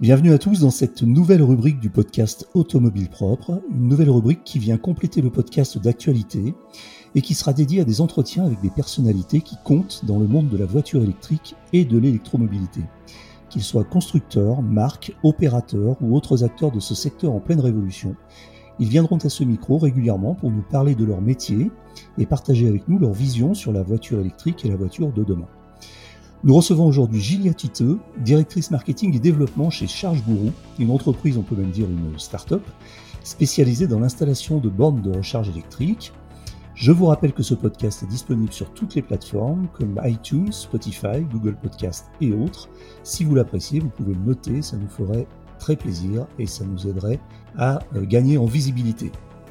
Bienvenue 0.00 0.32
à 0.32 0.38
tous 0.38 0.60
dans 0.60 0.70
cette 0.70 1.02
nouvelle 1.02 1.42
rubrique 1.42 1.78
du 1.78 1.90
podcast 1.90 2.48
Automobile 2.54 3.10
Propre, 3.10 3.60
une 3.70 3.86
nouvelle 3.86 4.08
rubrique 4.08 4.44
qui 4.44 4.58
vient 4.58 4.78
compléter 4.78 5.20
le 5.20 5.28
podcast 5.28 5.76
d'actualité 5.76 6.54
et 7.14 7.20
qui 7.20 7.34
sera 7.34 7.52
dédiée 7.52 7.82
à 7.82 7.84
des 7.84 8.00
entretiens 8.00 8.46
avec 8.46 8.62
des 8.62 8.70
personnalités 8.70 9.42
qui 9.42 9.56
comptent 9.62 10.06
dans 10.06 10.18
le 10.18 10.26
monde 10.26 10.48
de 10.48 10.56
la 10.56 10.64
voiture 10.64 11.02
électrique 11.02 11.54
et 11.74 11.84
de 11.84 11.98
l'électromobilité. 11.98 12.80
Qu'ils 13.50 13.62
soient 13.62 13.84
constructeurs, 13.84 14.62
marques, 14.62 15.14
opérateurs 15.22 15.98
ou 16.00 16.16
autres 16.16 16.44
acteurs 16.44 16.72
de 16.72 16.80
ce 16.80 16.94
secteur 16.94 17.32
en 17.32 17.40
pleine 17.40 17.60
révolution, 17.60 18.16
ils 18.78 18.88
viendront 18.88 19.18
à 19.18 19.28
ce 19.28 19.44
micro 19.44 19.76
régulièrement 19.76 20.34
pour 20.34 20.50
nous 20.50 20.62
parler 20.62 20.94
de 20.94 21.04
leur 21.04 21.20
métier 21.20 21.70
et 22.16 22.24
partager 22.24 22.66
avec 22.68 22.88
nous 22.88 22.98
leur 22.98 23.12
vision 23.12 23.52
sur 23.52 23.70
la 23.70 23.82
voiture 23.82 24.18
électrique 24.18 24.64
et 24.64 24.70
la 24.70 24.76
voiture 24.76 25.12
de 25.12 25.24
demain. 25.24 25.48
Nous 26.42 26.54
recevons 26.54 26.86
aujourd'hui 26.86 27.20
Gilia 27.20 27.52
Titeux, 27.52 27.98
directrice 28.16 28.70
marketing 28.70 29.14
et 29.14 29.18
développement 29.18 29.68
chez 29.68 29.86
Charge 29.86 30.24
Guru, 30.24 30.52
une 30.78 30.90
entreprise, 30.90 31.36
on 31.36 31.42
peut 31.42 31.54
même 31.54 31.70
dire 31.70 31.84
une 31.84 32.18
start-up, 32.18 32.62
spécialisée 33.22 33.86
dans 33.86 34.00
l'installation 34.00 34.56
de 34.56 34.70
bornes 34.70 35.02
de 35.02 35.14
recharge 35.14 35.50
électrique. 35.50 36.14
Je 36.74 36.92
vous 36.92 37.04
rappelle 37.04 37.34
que 37.34 37.42
ce 37.42 37.52
podcast 37.52 38.04
est 38.04 38.06
disponible 38.06 38.54
sur 38.54 38.72
toutes 38.72 38.94
les 38.94 39.02
plateformes 39.02 39.68
comme 39.74 40.00
iTunes, 40.02 40.50
Spotify, 40.50 41.20
Google 41.30 41.56
Podcast 41.56 42.06
et 42.22 42.32
autres. 42.32 42.70
Si 43.02 43.22
vous 43.22 43.34
l'appréciez, 43.34 43.80
vous 43.80 43.90
pouvez 43.90 44.14
le 44.14 44.20
noter, 44.20 44.62
ça 44.62 44.78
nous 44.78 44.88
ferait 44.88 45.26
très 45.58 45.76
plaisir 45.76 46.26
et 46.38 46.46
ça 46.46 46.64
nous 46.64 46.88
aiderait 46.88 47.20
à 47.58 47.80
euh, 47.96 48.06
gagner 48.06 48.38
en 48.38 48.46
visibilité. 48.46 49.12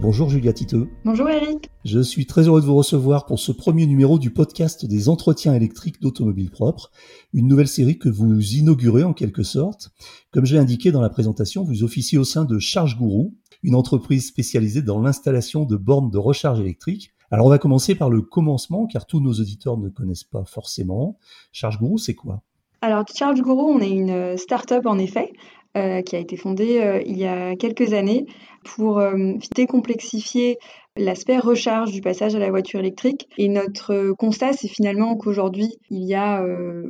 Bonjour 0.00 0.30
Julia 0.30 0.52
Titeux. 0.52 0.88
Bonjour 1.04 1.28
Eric. 1.28 1.70
Je 1.84 1.98
suis 1.98 2.24
très 2.24 2.46
heureux 2.46 2.60
de 2.60 2.66
vous 2.66 2.76
recevoir 2.76 3.26
pour 3.26 3.40
ce 3.40 3.50
premier 3.50 3.84
numéro 3.84 4.20
du 4.20 4.30
podcast 4.30 4.86
des 4.86 5.08
entretiens 5.08 5.54
électriques 5.54 6.00
d'automobile 6.00 6.52
propre, 6.52 6.92
une 7.32 7.48
nouvelle 7.48 7.66
série 7.66 7.98
que 7.98 8.08
vous 8.08 8.40
inaugurez 8.54 9.02
en 9.02 9.12
quelque 9.12 9.42
sorte. 9.42 9.90
Comme 10.30 10.46
je 10.46 10.54
l'ai 10.54 10.60
indiqué 10.60 10.92
dans 10.92 11.00
la 11.00 11.10
présentation, 11.10 11.64
vous 11.64 11.82
officiez 11.82 12.16
au 12.16 12.22
sein 12.22 12.44
de 12.44 12.60
Charge 12.60 12.96
Guru, 12.96 13.30
une 13.64 13.74
entreprise 13.74 14.28
spécialisée 14.28 14.82
dans 14.82 15.00
l'installation 15.00 15.64
de 15.64 15.76
bornes 15.76 16.10
de 16.10 16.18
recharge 16.18 16.60
électrique. 16.60 17.10
Alors 17.32 17.46
on 17.46 17.50
va 17.50 17.58
commencer 17.58 17.96
par 17.96 18.08
le 18.08 18.22
commencement 18.22 18.86
car 18.86 19.04
tous 19.04 19.18
nos 19.18 19.32
auditeurs 19.32 19.78
ne 19.78 19.88
connaissent 19.88 20.22
pas 20.22 20.44
forcément. 20.44 21.18
Charge 21.50 21.80
Guru, 21.80 21.98
c'est 21.98 22.14
quoi? 22.14 22.44
Alors, 22.80 23.04
Charge 23.12 23.42
Guru, 23.42 23.60
on 23.60 23.80
est 23.80 23.90
une 23.90 24.36
start-up 24.36 24.86
en 24.86 24.98
effet, 24.98 25.32
euh, 25.76 26.00
qui 26.00 26.16
a 26.16 26.18
été 26.18 26.38
fondée 26.38 26.80
euh, 26.80 27.02
il 27.04 27.18
y 27.18 27.26
a 27.26 27.54
quelques 27.54 27.92
années 27.92 28.24
pour 28.64 29.00
euh, 29.00 29.34
décomplexifier 29.54 30.56
l'aspect 30.96 31.36
recharge 31.36 31.92
du 31.92 32.00
passage 32.00 32.34
à 32.34 32.38
la 32.38 32.48
voiture 32.48 32.80
électrique. 32.80 33.28
Et 33.36 33.48
notre 33.48 34.12
constat, 34.18 34.54
c'est 34.54 34.66
finalement 34.66 35.14
qu'aujourd'hui, 35.14 35.78
il 35.90 36.04
y 36.04 36.14
a 36.14 36.44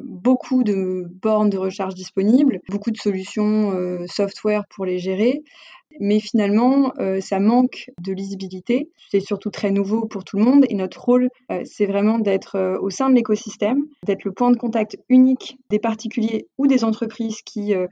beaucoup 0.04 0.64
de 0.64 1.06
bornes 1.20 1.50
de 1.50 1.58
recharge 1.58 1.94
disponibles, 1.94 2.60
beaucoup 2.70 2.90
de 2.90 2.96
solutions 2.96 3.70
software 4.06 4.64
pour 4.70 4.86
les 4.86 4.98
gérer. 4.98 5.42
Mais 6.00 6.20
finalement, 6.20 6.94
ça 7.20 7.38
manque 7.38 7.90
de 8.00 8.14
lisibilité. 8.14 8.88
C'est 9.10 9.20
surtout 9.20 9.50
très 9.50 9.70
nouveau 9.70 10.06
pour 10.06 10.24
tout 10.24 10.38
le 10.38 10.44
monde. 10.44 10.64
Et 10.70 10.74
notre 10.74 11.04
rôle, 11.04 11.28
c'est 11.64 11.84
vraiment 11.84 12.18
d'être 12.18 12.78
au 12.80 12.88
sein 12.88 13.10
de 13.10 13.14
l'écosystème, 13.14 13.84
d'être 14.06 14.24
le 14.24 14.32
point 14.32 14.50
de 14.50 14.56
contact 14.56 14.96
unique 15.10 15.58
des 15.68 15.78
particuliers 15.78 16.46
ou 16.56 16.66
des 16.66 16.82
entreprises 16.82 17.42
qui 17.42 17.74
euh, 17.74 17.86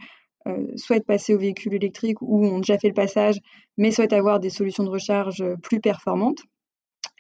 souhaitent 0.77 1.07
passer 1.07 1.35
au 1.35 1.39
véhicule 1.39 1.75
électrique 1.75 2.21
ou 2.23 2.45
ont 2.47 2.59
déjà 2.59 2.79
fait 2.79 2.89
le 2.89 2.95
passage, 2.95 3.39
mais 3.77 3.91
souhaitent 3.91 4.13
avoir 4.13 4.41
des 4.41 4.51
solutions 4.51 4.85
de 4.85 4.91
recharge 4.91 5.41
euh, 5.41 5.57
plus 5.63 5.81
performantes, 5.81 6.41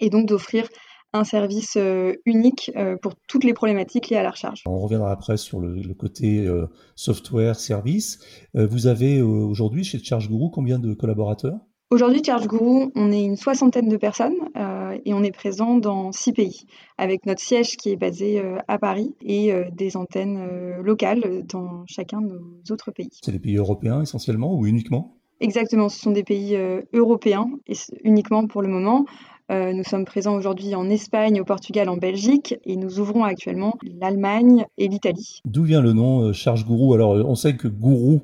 et 0.00 0.10
donc 0.10 0.26
d'offrir 0.26 0.68
un 1.12 1.24
service 1.24 1.76
euh, 1.76 2.12
unique 2.26 2.70
pour 3.00 3.14
toutes 3.28 3.44
les 3.44 3.54
problématiques 3.54 4.10
liées 4.10 4.16
à 4.16 4.22
la 4.22 4.30
recharge. 4.30 4.62
On 4.66 4.78
reviendra 4.78 5.10
après 5.10 5.36
sur 5.36 5.60
le, 5.60 5.94
côté 5.94 6.46
software, 6.94 7.58
service. 7.58 8.18
vous 8.52 8.86
avez 8.86 9.22
aujourd'hui 9.22 9.84
chez 9.84 9.98
Charge 9.98 10.28
Guru 10.28 10.50
combien 10.50 10.78
de 10.78 10.92
collaborateurs? 10.92 11.58
Aujourd'hui, 11.88 12.20
Charge 12.24 12.48
Guru, 12.48 12.90
on 12.96 13.12
est 13.12 13.22
une 13.22 13.36
soixantaine 13.36 13.88
de 13.88 13.96
personnes 13.96 14.34
euh, 14.56 14.98
et 15.04 15.14
on 15.14 15.22
est 15.22 15.30
présent 15.30 15.76
dans 15.76 16.10
six 16.10 16.32
pays, 16.32 16.66
avec 16.98 17.26
notre 17.26 17.40
siège 17.40 17.76
qui 17.76 17.90
est 17.90 17.96
basé 17.96 18.40
euh, 18.40 18.58
à 18.66 18.76
Paris 18.76 19.14
et 19.22 19.52
euh, 19.52 19.66
des 19.70 19.96
antennes 19.96 20.80
locales 20.82 21.44
dans 21.46 21.84
chacun 21.86 22.20
de 22.22 22.40
nos 22.40 22.74
autres 22.74 22.90
pays. 22.90 23.10
C'est 23.22 23.30
des 23.30 23.38
pays 23.38 23.56
européens 23.56 24.02
essentiellement 24.02 24.52
ou 24.58 24.66
uniquement? 24.66 25.14
Exactement, 25.38 25.88
ce 25.88 26.00
sont 26.00 26.10
des 26.10 26.24
pays 26.24 26.58
européens 26.92 27.46
et 27.68 27.74
uniquement 28.02 28.48
pour 28.48 28.62
le 28.62 28.68
moment. 28.68 29.04
Euh, 29.52 29.72
nous 29.72 29.84
sommes 29.84 30.04
présents 30.04 30.34
aujourd'hui 30.34 30.74
en 30.74 30.90
Espagne, 30.90 31.40
au 31.40 31.44
Portugal, 31.44 31.88
en 31.88 31.96
Belgique 31.96 32.56
et 32.64 32.76
nous 32.76 32.98
ouvrons 32.98 33.22
actuellement 33.22 33.78
l'Allemagne 34.00 34.66
et 34.76 34.88
l'Italie. 34.88 35.40
D'où 35.44 35.62
vient 35.62 35.80
le 35.80 35.92
nom 35.92 36.22
euh, 36.22 36.32
Charge 36.32 36.64
Gourou? 36.66 36.94
Alors, 36.94 37.14
euh, 37.14 37.22
on 37.22 37.36
sait 37.36 37.56
que 37.56 37.68
Gourou, 37.68 38.22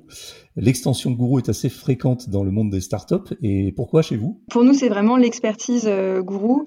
l'extension 0.57 1.13
Gourou 1.13 1.39
est 1.39 1.49
assez 1.49 1.69
fréquente 1.69 2.29
dans 2.29 2.43
le 2.43 2.51
monde 2.51 2.71
des 2.71 2.81
startups. 2.81 3.37
Et 3.41 3.71
pourquoi 3.71 4.03
chez 4.03 4.17
vous? 4.17 4.43
Pour 4.51 4.65
nous, 4.65 4.75
c'est 4.75 4.89
vraiment 4.89 5.17
l'expertise 5.17 5.89
Gourou 6.21 6.67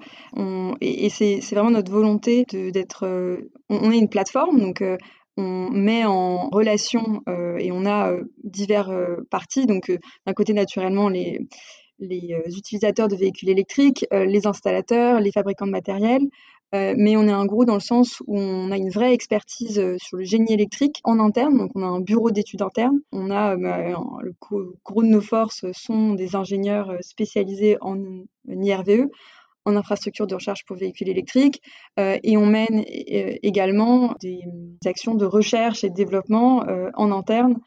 et, 0.80 1.10
c'est 1.10 1.42
vraiment 1.52 1.72
notre 1.72 1.92
volonté 1.92 2.46
d'être. 2.46 3.06
on, 3.70 3.92
est 3.92 3.98
une 3.98 4.10
plateforme, 4.10 4.60
donc 4.60 4.84
on 5.38 5.70
met 5.70 6.06
en 6.06 6.50
relation 6.50 7.22
et 7.60 7.72
on 7.72 7.86
a 7.86 8.14
divers 8.44 8.92
parties. 9.30 9.66
Donc, 9.66 9.92
d'un 10.26 10.34
côté, 10.34 10.54
naturellement, 10.54 11.10
les, 11.10 11.40
les 12.00 12.34
euh, 12.34 12.50
utilisateurs 12.50 13.08
de 13.08 13.16
véhicules 13.16 13.50
électriques, 13.50 14.06
euh, 14.14 14.26
les 14.26 14.48
installateurs, 14.48 15.20
les 15.20 15.32
fabricants 15.32 15.66
de 15.66 15.72
matériel. 15.72 16.22
Euh, 16.74 16.94
mais 16.98 17.16
on 17.16 17.28
est 17.28 17.32
un 17.32 17.46
gros 17.46 17.64
dans 17.64 17.76
le 17.76 17.80
sens 17.80 18.22
où 18.26 18.38
on 18.38 18.72
a 18.72 18.78
une 18.78 18.90
vraie 18.90 19.14
expertise 19.14 19.82
sur 19.98 20.18
le 20.18 20.24
génie 20.24 20.52
électrique 20.52 21.00
en 21.04 21.20
interne, 21.20 21.58
donc 21.58 21.72
on 21.76 21.84
a 21.84 21.86
un 21.86 22.02
bureau 22.02 22.32
d'études 22.32 22.64
interne. 22.64 23.00
On 23.12 23.30
a 23.30 23.56
bah, 23.56 23.78
le 24.22 24.34
gros 24.84 25.04
de 25.04 25.08
nos 25.08 25.22
forces 25.22 25.64
sont 25.74 26.16
des 26.16 26.36
ingénieurs 26.36 26.92
spécialisés 27.02 27.78
en 27.82 27.98
IRVE, 28.50 29.08
en 29.66 29.76
infrastructure 29.76 30.26
de 30.28 30.36
recharge 30.36 30.66
pour 30.66 30.76
véhicules 30.76 31.08
électriques, 31.08 31.62
et 31.98 32.36
on 32.36 32.48
mène 32.48 32.84
également 32.88 34.16
des 34.20 34.42
actions 34.86 35.14
de 35.14 35.26
recherche 35.26 35.84
et 35.84 35.90
de 35.90 35.96
développement 35.96 36.66
en 36.96 37.12
interne 37.12 37.60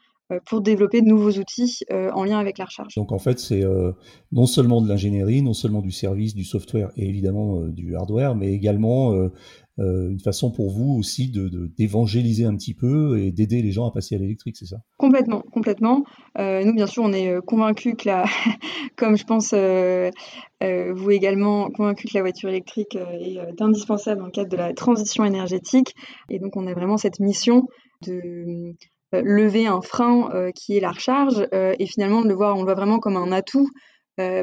pour 0.45 0.61
développer 0.61 1.01
de 1.01 1.07
nouveaux 1.07 1.31
outils 1.31 1.79
euh, 1.91 2.11
en 2.11 2.23
lien 2.23 2.37
avec 2.37 2.57
la 2.57 2.65
recharge. 2.65 2.93
Donc 2.95 3.11
en 3.11 3.19
fait, 3.19 3.39
c'est 3.39 3.63
euh, 3.63 3.91
non 4.31 4.45
seulement 4.45 4.81
de 4.81 4.87
l'ingénierie, 4.87 5.41
non 5.41 5.53
seulement 5.53 5.81
du 5.81 5.91
service, 5.91 6.35
du 6.35 6.43
software 6.43 6.91
et 6.97 7.07
évidemment 7.07 7.61
du 7.61 7.95
hardware, 7.95 8.35
mais 8.35 8.53
également 8.53 9.29
une 9.77 10.19
façon 10.19 10.51
pour 10.51 10.71
vous 10.71 10.97
aussi 10.97 11.31
de 11.31 11.71
d'évangéliser 11.77 12.43
un 12.43 12.55
petit 12.55 12.73
peu 12.73 13.17
et 13.17 13.31
d'aider 13.31 13.61
les 13.61 13.71
gens 13.71 13.87
à 13.87 13.91
passer 13.91 14.15
à 14.15 14.17
l'électrique, 14.17 14.57
c'est 14.57 14.65
ça? 14.65 14.77
Complètement, 14.97 15.41
complètement. 15.53 16.03
nous, 16.37 16.73
bien 16.73 16.85
sûr, 16.85 17.03
on 17.03 17.13
est 17.13 17.39
convaincus 17.45 17.95
que 17.97 18.09
la, 18.09 18.25
comme 18.97 19.17
je 19.17 19.23
pense 19.23 19.53
vous 19.53 21.11
également, 21.11 21.69
convaincus 21.69 22.11
que 22.11 22.17
la 22.17 22.23
voiture 22.23 22.49
électrique 22.49 22.95
est 22.95 23.61
indispensable 23.61 24.19
dans 24.19 24.25
le 24.25 24.31
cadre 24.31 24.49
de 24.49 24.57
la 24.57 24.73
transition 24.73 25.23
énergétique. 25.23 25.95
Et 26.29 26.39
donc, 26.39 26.57
on 26.57 26.67
a 26.67 26.73
vraiment 26.73 26.97
cette 26.97 27.19
mission 27.19 27.67
de 28.05 28.13
euh, 28.13 28.73
lever 29.13 29.67
un 29.67 29.81
frein 29.81 30.29
euh, 30.33 30.51
qui 30.51 30.77
est 30.77 30.79
la 30.79 30.91
recharge 30.91 31.47
euh, 31.53 31.75
et 31.79 31.85
finalement 31.87 32.21
le 32.21 32.33
voir, 32.33 32.55
on 32.55 32.59
le 32.59 32.65
voit 32.65 32.75
vraiment 32.75 32.99
comme 32.99 33.17
un 33.17 33.31
atout 33.31 33.69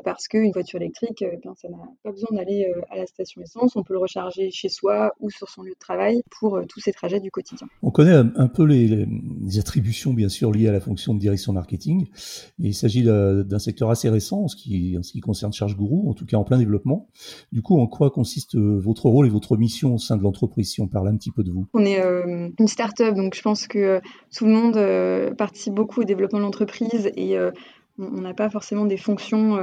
parce 0.05 0.29
qu'une 0.29 0.53
voiture 0.53 0.81
électrique, 0.81 1.23
eh 1.23 1.39
ça 1.57 1.69
n'a 1.69 1.77
pas 2.03 2.11
besoin 2.11 2.37
d'aller 2.37 2.73
à 2.91 2.97
la 2.97 3.07
station 3.07 3.43
essence, 3.43 3.77
on 3.77 3.83
peut 3.83 3.95
le 3.95 4.01
recharger 4.01 4.51
chez 4.51 4.69
soi 4.69 5.13
ou 5.21 5.31
sur 5.31 5.49
son 5.49 5.63
lieu 5.63 5.73
de 5.73 5.79
travail 5.79 6.23
pour 6.31 6.61
tous 6.69 6.81
ces 6.81 6.93
trajets 6.93 7.21
du 7.21 7.31
quotidien. 7.31 7.67
On 7.83 7.91
connaît 7.91 8.15
un 8.15 8.49
peu 8.49 8.65
les, 8.65 9.07
attributions 9.59 10.13
bien 10.13 10.29
sûr 10.29 10.53
liées 10.53 10.69
à 10.69 10.73
la 10.73 10.81
fonction 10.81 11.15
de 11.15 11.19
direction 11.19 11.53
marketing, 11.53 12.09
mais 12.59 12.69
il 12.69 12.75
s'agit 12.75 13.03
d'un 13.03 13.59
secteur 13.59 13.91
assez 13.91 14.09
récent 14.09 14.43
en 14.43 14.49
ce, 14.49 14.57
qui, 14.57 14.97
en 14.99 15.03
ce 15.03 15.13
qui 15.13 15.21
concerne 15.21 15.53
Charge 15.53 15.77
Guru, 15.77 16.09
en 16.09 16.15
tout 16.15 16.27
cas 16.27 16.37
en 16.37 16.45
plein 16.45 16.59
développement. 16.59 17.09
Du 17.53 17.63
coup, 17.63 17.79
en 17.79 17.87
quoi 17.87 18.11
consiste 18.11 18.57
votre 18.57 19.09
rôle 19.09 19.27
et 19.27 19.31
votre 19.31 19.57
mission 19.57 19.95
au 19.95 19.99
sein 19.99 20.17
de 20.17 20.23
l'entreprise, 20.23 20.71
si 20.71 20.81
on 20.81 20.89
parle 20.89 21.09
un 21.09 21.17
petit 21.17 21.31
peu 21.31 21.43
de 21.43 21.51
vous? 21.51 21.67
On 21.75 21.85
est 21.85 22.01
une 22.59 22.69
start-up, 22.69 23.15
donc 23.15 23.35
je 23.35 23.43
pense 23.43 23.67
que 23.67 24.01
tout 24.35 24.47
le 24.47 24.53
monde 24.53 25.37
participe 25.37 25.75
beaucoup 25.75 26.01
au 26.01 26.05
développement 26.05 26.39
de 26.39 26.45
l'entreprise 26.45 27.11
et 27.17 27.37
On 27.99 28.21
n'a 28.21 28.35
pas 28.35 28.51
forcément 28.51 28.85
des 28.85 28.99
fonctions 28.99 29.59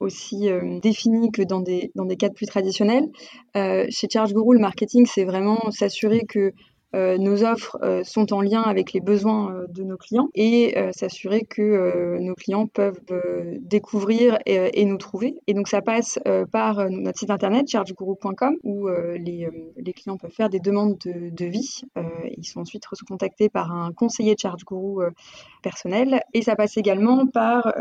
aussi 0.00 0.48
définies 0.82 1.30
que 1.32 1.42
dans 1.42 1.60
des, 1.60 1.90
dans 1.94 2.06
cadres 2.06 2.34
plus 2.34 2.46
traditionnels. 2.46 3.06
chez 3.54 4.08
ChargeGuru, 4.12 4.54
le 4.54 4.60
marketing, 4.60 5.06
c'est 5.06 5.24
vraiment 5.24 5.70
s'assurer 5.70 6.26
que 6.28 6.38
euh, 6.38 6.52
nos 6.94 7.44
offres 7.44 7.78
euh, 7.82 8.02
sont 8.02 8.32
en 8.32 8.40
lien 8.40 8.62
avec 8.62 8.92
les 8.92 9.00
besoins 9.00 9.52
euh, 9.52 9.66
de 9.68 9.82
nos 9.82 9.96
clients 9.96 10.28
et 10.34 10.74
s'assurer 10.92 11.42
que 11.42 12.18
nos 12.20 12.34
clients 12.34 12.66
peuvent 12.66 13.00
découvrir 13.60 14.38
et, 14.46 14.84
nous 14.84 14.96
trouver. 14.96 15.40
Et 15.46 15.54
donc 15.54 15.68
ça 15.68 15.82
passe 15.82 16.18
par 16.52 16.88
notre 16.90 17.18
site 17.18 17.30
internet 17.30 17.68
chargeguru.com 17.68 18.56
où 18.62 18.88
les, 18.88 19.48
clients 19.94 20.16
peuvent 20.16 20.32
faire 20.32 20.48
des 20.48 20.60
demandes 20.60 20.98
de, 21.04 21.30
de 21.30 21.44
vie. 21.46 21.82
ils 22.36 22.44
sont 22.44 22.60
ensuite 22.60 22.84
contactés 23.06 23.48
par 23.48 23.72
un 23.72 23.92
conseiller 23.92 24.34
de 24.34 24.40
ChargeGuru 24.40 25.06
personnel 25.62 26.20
et 26.34 26.42
ça 26.42 26.56
passe 26.56 26.76
également 26.76 27.26
par 27.26 27.72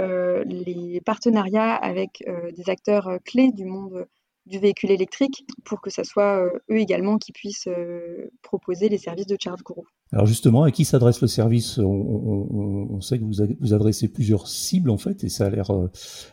les 0.46 1.02
partenariats 1.06 1.76
avec 1.76 2.24
des 2.56 2.70
acteurs 2.70 3.18
clés 3.26 3.52
du 3.52 3.66
monde 3.66 4.08
du 4.48 4.60
véhicule 4.60 4.92
électrique 4.92 5.46
pour 5.64 5.82
que 5.82 5.90
ce 5.90 6.04
soit 6.04 6.44
euh, 6.44 6.50
eux 6.72 6.80
également 6.80 7.18
qui 7.18 7.32
puissent 7.32 7.68
euh, 7.68 8.30
proposer 8.42 8.90
les 8.90 8.98
services 8.98 9.28
de 9.28 9.38
Charge 9.40 9.64
Guru. 9.64 9.82
Alors 10.12 10.26
justement, 10.26 10.64
à 10.64 10.72
qui 10.72 10.86
s'adresse 10.86 11.22
le 11.22 11.28
service? 11.28 11.80
On, 11.80 13.02
sait 13.02 13.20
que 13.20 13.24
vous, 13.24 13.34
vous, 13.60 13.74
adressez 13.74 14.08
plusieurs 14.08 14.48
cibles 14.48 14.90
en 14.90 14.98
fait, 14.98 15.24
et 15.24 15.30
ça 15.30 15.46
a 15.46 15.50
l'air 15.50 15.72
euh, 15.72 15.92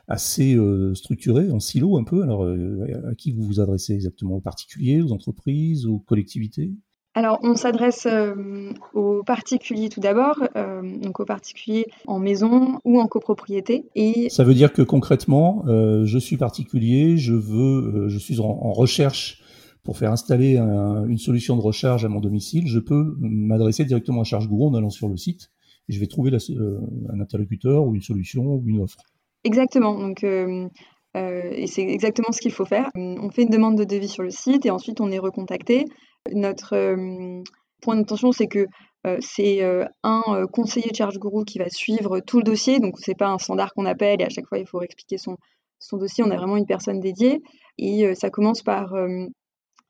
assez 0.09 0.57
structuré, 0.95 1.51
en 1.51 1.61
silo 1.61 1.99
un 1.99 2.05
peu. 2.05 2.23
Alors 2.23 2.45
à 2.45 3.15
qui 3.15 3.33
vous 3.33 3.43
vous 3.43 3.61
adressez 3.61 3.95
exactement? 3.95 4.37
Aux 4.37 4.41
particuliers, 4.41 5.03
aux 5.03 5.13
entreprises, 5.13 5.87
aux 5.87 5.99
collectivités? 5.99 6.73
Alors, 7.17 7.39
on 7.43 7.55
s'adresse 7.55 8.07
euh, 8.07 8.73
aux 8.93 9.23
particuliers 9.23 9.89
tout 9.89 10.01
d'abord, 10.01 10.43
euh, 10.57 10.83
donc 10.99 11.21
aux 11.21 11.25
particuliers 11.25 11.87
en 12.09 12.19
maison 12.19 12.81
ou 12.85 13.01
en 13.01 13.07
copropriété. 13.07 13.85
Et 13.95 14.29
ça 14.31 14.43
veut 14.43 14.55
dire 14.55 14.73
que 14.73 14.83
concrètement, 14.83 15.65
euh, 15.69 16.05
je 16.07 16.19
suis 16.19 16.37
particulier, 16.37 17.17
je 17.17 17.35
veux, 17.35 18.09
je 18.09 18.19
suis 18.19 18.41
en, 18.41 18.73
recherche 18.73 19.41
pour 19.85 19.97
faire 19.97 20.11
installer 20.11 20.57
une 20.57 21.19
solution 21.19 21.57
de 21.57 21.61
recharge 21.61 22.05
à 22.05 22.09
mon 22.09 22.19
domicile. 22.19 22.67
Je 22.67 22.81
peux 22.81 23.15
m'adresser 23.21 23.85
directement 23.85 24.23
à 24.23 24.25
Charge 24.25 24.49
en 24.51 24.75
allant 24.75 24.91
sur 24.91 25.09
le 25.09 25.17
site 25.17 25.51
et 25.89 25.93
je 25.93 26.01
vais 26.01 26.07
trouver 26.07 26.33
un 26.33 27.21
interlocuteur 27.21 27.85
ou 27.85 27.95
une 27.95 28.03
solution 28.03 28.43
ou 28.45 28.63
une 28.67 28.81
offre. 28.81 28.99
Exactement. 29.45 29.99
Donc 29.99 30.25
et 31.15 31.67
c'est 31.69 31.83
exactement 31.83 32.33
ce 32.33 32.41
qu'il 32.41 32.53
faut 32.53 32.65
faire. 32.65 32.91
On 32.97 33.31
fait 33.31 33.43
une 33.43 33.51
demande 33.51 33.79
de 33.79 33.85
devis 33.85 34.09
sur 34.09 34.23
le 34.23 34.31
site 34.31 34.67
et 34.67 34.71
ensuite 34.71 35.01
on 35.01 35.11
est 35.11 35.19
recontacté 35.19 35.87
notre 36.33 36.75
euh, 36.75 37.43
point 37.83 37.97
d'attention, 37.97 38.33
c'est 38.33 38.47
que 38.47 38.67
euh, 39.07 39.19
c'est 39.21 39.63
euh, 39.63 39.85
un 40.03 40.47
conseiller 40.51 40.91
de 40.91 40.97
Charge 40.97 41.19
Guru 41.19 41.45
qui 41.45 41.59
va 41.59 41.69
suivre 41.69 42.21
tout 42.21 42.39
le 42.39 42.45
dossier. 42.45 42.81
Donc, 42.81 42.99
c'est 42.99 43.17
pas 43.17 43.29
un 43.29 43.39
standard 43.39 43.73
qu'on 43.75 43.87
appelle 43.87 44.21
et 44.21 44.25
à 44.25 44.31
chaque 44.31 44.47
fois, 44.47 44.59
il 44.59 44.67
faut 44.67 44.83
expliquer 44.83 45.19
son, 45.19 45.37
son 45.79 45.99
dossier. 45.99 46.25
On 46.25 46.31
a 46.31 46.37
vraiment 46.37 46.57
une 46.57 46.67
personne 46.67 47.01
dédiée. 47.01 47.43
Et 47.77 48.15
ça 48.15 48.31
commence 48.31 48.63
par 48.63 48.95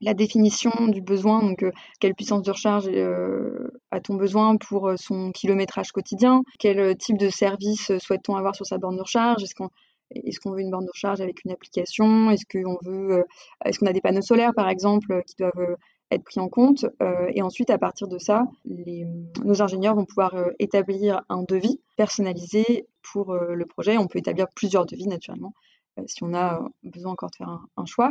la 0.01 0.15
définition 0.15 0.71
du 0.89 1.03
besoin, 1.03 1.43
donc 1.43 1.67
quelle 2.01 2.15
puissance 2.15 2.43
de 2.43 2.51
recharge 2.51 2.89
a-t-on 3.91 4.15
besoin 4.15 4.57
pour 4.57 4.91
son 4.97 5.33
kilométrage 5.33 5.93
quotidien, 5.93 6.41
quel 6.59 6.97
type 6.97 7.19
de 7.19 7.29
service 7.29 7.93
souhaite-t-on 7.99 8.37
avoir 8.37 8.57
sur 8.57 8.65
sa 8.65 8.79
borne 8.79 8.97
de 8.97 9.03
recharge, 9.03 9.43
est-ce 9.43 9.55
qu'on 9.55 9.69
est-ce 10.11 10.41
qu'on 10.41 10.53
veut 10.53 10.61
une 10.61 10.71
borne 10.71 10.85
de 10.85 10.91
recharge 10.91 11.21
avec 11.21 11.45
une 11.45 11.51
application? 11.51 12.31
Est-ce 12.31 12.45
qu'on 12.51 12.79
veut, 12.83 13.25
est-ce 13.65 13.79
qu'on 13.79 13.87
a 13.87 13.93
des 13.93 14.01
panneaux 14.01 14.23
solaires 14.23 14.55
par 14.55 14.69
exemple 14.69 15.23
qui 15.27 15.37
doivent 15.37 15.77
être 16.11 16.25
pris 16.25 16.41
en 16.41 16.49
compte. 16.49 16.87
Euh, 17.03 17.31
et 17.35 17.43
ensuite, 17.43 17.71
à 17.71 17.79
partir 17.79 18.09
de 18.09 18.19
ça, 18.19 18.45
nos 19.45 19.63
ingénieurs 19.63 19.95
vont 19.95 20.05
pouvoir 20.05 20.35
euh, 20.35 20.51
établir 20.59 21.23
un 21.29 21.43
devis 21.43 21.81
personnalisé 21.97 22.87
pour 23.03 23.33
euh, 23.33 23.55
le 23.55 23.67
projet. 23.67 23.97
On 23.99 24.07
peut 24.07 24.19
établir 24.19 24.47
plusieurs 24.55 24.87
devis, 24.87 25.07
naturellement, 25.07 25.55
si 26.07 26.23
on 26.25 26.35
a 26.35 26.61
besoin 26.83 27.13
encore 27.13 27.31
de 27.31 27.37
faire 27.37 27.61
un, 27.77 27.87
choix. 27.87 28.11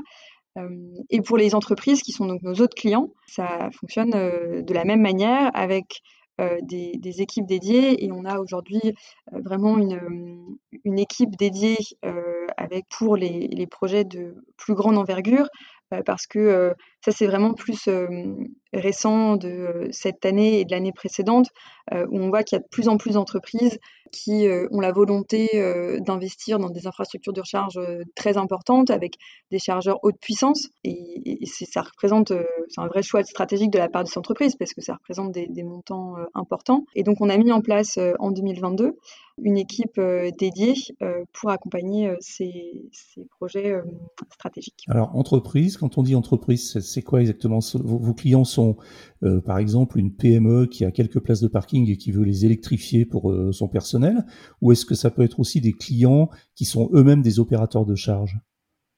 et 1.10 1.22
pour 1.22 1.36
les 1.38 1.54
entreprises 1.54 2.01
qui 2.01 2.13
sont 2.13 2.25
donc 2.25 2.42
nos 2.42 2.54
autres 2.54 2.75
clients, 2.75 3.10
ça 3.28 3.69
fonctionne 3.78 4.12
de 4.12 4.74
la 4.74 4.86
même 4.86 5.01
manière 5.01 5.51
avec 5.54 6.01
des, 6.40 7.22
équipes 7.22 7.46
dédiées 7.46 8.04
et 8.04 8.12
on 8.12 8.26
a 8.26 8.40
aujourd'hui 8.40 8.82
vraiment 9.32 9.78
une, 9.78 10.00
une, 10.84 11.00
équipe 11.00 11.36
dédiée 11.38 11.78
avec 12.58 12.86
pour 12.90 13.16
les, 13.16 13.48
les, 13.48 13.68
projets 13.68 14.04
de 14.04 14.36
plus 14.58 14.74
grande 14.74 14.98
envergure 14.98 15.48
parce 16.06 16.26
que 16.26 16.74
ça 17.06 17.12
c'est 17.12 17.28
vraiment 17.28 17.54
plus 17.54 17.88
récent 18.74 19.36
de 19.36 19.88
cette 19.92 20.25
année 20.25 20.60
et 20.60 20.66
de 20.66 20.72
l'année 20.72 20.92
précédente 20.92 21.48
où 21.92 22.18
on 22.18 22.30
voit 22.30 22.44
qu'il 22.44 22.56
y 22.58 22.60
a 22.60 22.64
de 22.64 22.68
plus 22.70 22.88
en 22.88 22.98
plus 22.98 23.14
d'entreprises 23.14 23.78
qui 24.12 24.48
ont 24.72 24.80
la 24.80 24.92
volonté 24.92 25.50
d'investir 26.00 26.60
dans 26.60 26.70
des 26.70 26.88
infrastructures 26.88 27.34
de 27.34 27.42
recharge 27.42 27.80
très 28.16 28.38
importantes 28.38 28.90
avec 28.90 29.16
des 29.52 29.60
chargeurs 29.60 30.00
haute 30.04 30.20
puissance. 30.22 30.70
Et, 30.84 31.40
ça 31.46 31.81
représente 31.81 32.31
c'est 32.70 32.81
un 32.81 32.88
vrai 32.88 33.02
choix 33.02 33.24
stratégique 33.24 33.72
de 33.72 33.80
la 33.80 33.90
part 33.90 34.04
de 34.04 34.10
ces 34.10 34.18
entreprises 34.18 34.56
parce 34.56 34.74
que 34.74 34.81
ça 34.81 34.94
représente 34.94 35.31
des, 35.31 35.64
montants 35.64 36.16
importants. 36.34 36.86
Et 36.96 37.04
donc 37.04 37.18
on 37.20 37.30
a 37.30 37.38
mis 37.38 37.52
en 37.52 37.62
place 37.62 38.00
en 38.20 38.31
2022 38.31 38.96
une 39.42 39.58
équipe 39.58 40.00
dédiée 40.38 40.75
pour 41.34 41.50
accompagner 41.50 42.14
ces 42.20 42.86
projets 43.40 43.74
stratégiques. 44.31 44.86
Alors 44.88 45.16
entreprise 45.16 45.78
quand 45.78 45.98
on 45.98 46.04
dit 46.04 46.16
entreprise, 46.16 46.80
c'est 46.80 47.02
quoi 47.02 47.22
exactement? 47.22 47.60
Vos, 47.84 48.14
clients 48.14 48.46
sont, 48.46 48.62
euh, 49.24 49.42
par 49.42 49.57
exemple, 49.57 50.00
une 50.00 50.13
PME 50.13 50.68
qui 50.68 50.86
a 50.86 50.92
quelques 50.92 51.19
places 51.19 51.42
de 51.42 51.48
parking 51.48 51.89
et 51.89 51.98
qui 51.98 52.12
veut 52.12 52.24
les 52.24 52.45
électrifier 52.45 53.06
pour 53.06 53.31
euh, 53.31 53.51
son 53.51 53.68
personnel, 53.68 54.25
ou 54.62 54.71
est-ce 54.71 54.86
que 54.86 54.95
ça 54.95 55.10
peut 55.10 55.21
être 55.21 55.39
aussi 55.39 55.62
des 55.62 55.74
clients 55.74 56.30
qui 56.56 56.65
sont 56.65 56.89
eux-mêmes 56.94 57.21
des 57.21 57.39
opérateurs 57.39 57.86
de 57.86 57.95
charge? 57.95 58.38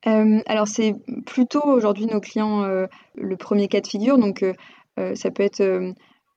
Euh, 0.08 0.40
alors 0.46 0.68
c'est 0.68 0.94
plutôt 1.26 1.64
aujourd'hui 1.66 2.06
nos 2.06 2.20
clients 2.20 2.64
le 3.16 3.38
premier 3.38 3.68
cas 3.68 3.82
de 3.82 3.88
figure, 3.88 4.20
donc 4.20 4.46
ça 4.98 5.32
peut 5.32 5.42
être 5.42 5.64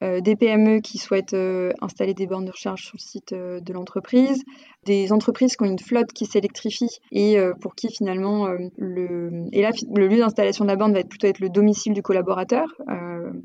des 0.00 0.36
PME 0.36 0.80
qui 0.80 0.96
souhaitent 0.96 1.36
installer 1.82 2.14
des 2.14 2.26
bornes 2.26 2.46
de 2.46 2.50
recharge 2.50 2.82
sur 2.82 2.96
le 2.96 3.02
site 3.02 3.34
de 3.34 3.72
l'entreprise, 3.75 4.42
des 4.86 5.12
entreprises 5.12 5.56
qui 5.56 5.64
ont 5.64 5.66
une 5.66 5.78
flotte 5.78 6.12
qui 6.14 6.25
s'électrifie 6.25 6.98
et 7.12 7.36
pour 7.60 7.75
qui 7.75 7.92
finalement 7.92 8.48
le 8.78 9.44
et 9.52 9.60
là 9.60 9.70
le 9.94 10.08
lieu 10.08 10.16
d'installation 10.16 10.64
de 10.64 10.70
la 10.70 10.76
borne 10.76 10.94
va 10.94 11.00
être 11.00 11.08
plutôt 11.10 11.26
être 11.26 11.40
le 11.40 11.50
domicile 11.50 11.92
du 11.92 12.00
collaborateur. 12.02 12.75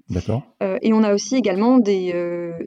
D'accord. 0.09 0.43
et 0.81 0.93
on 0.93 1.03
a 1.03 1.13
aussi 1.13 1.35
également 1.35 1.77
des 1.77 2.13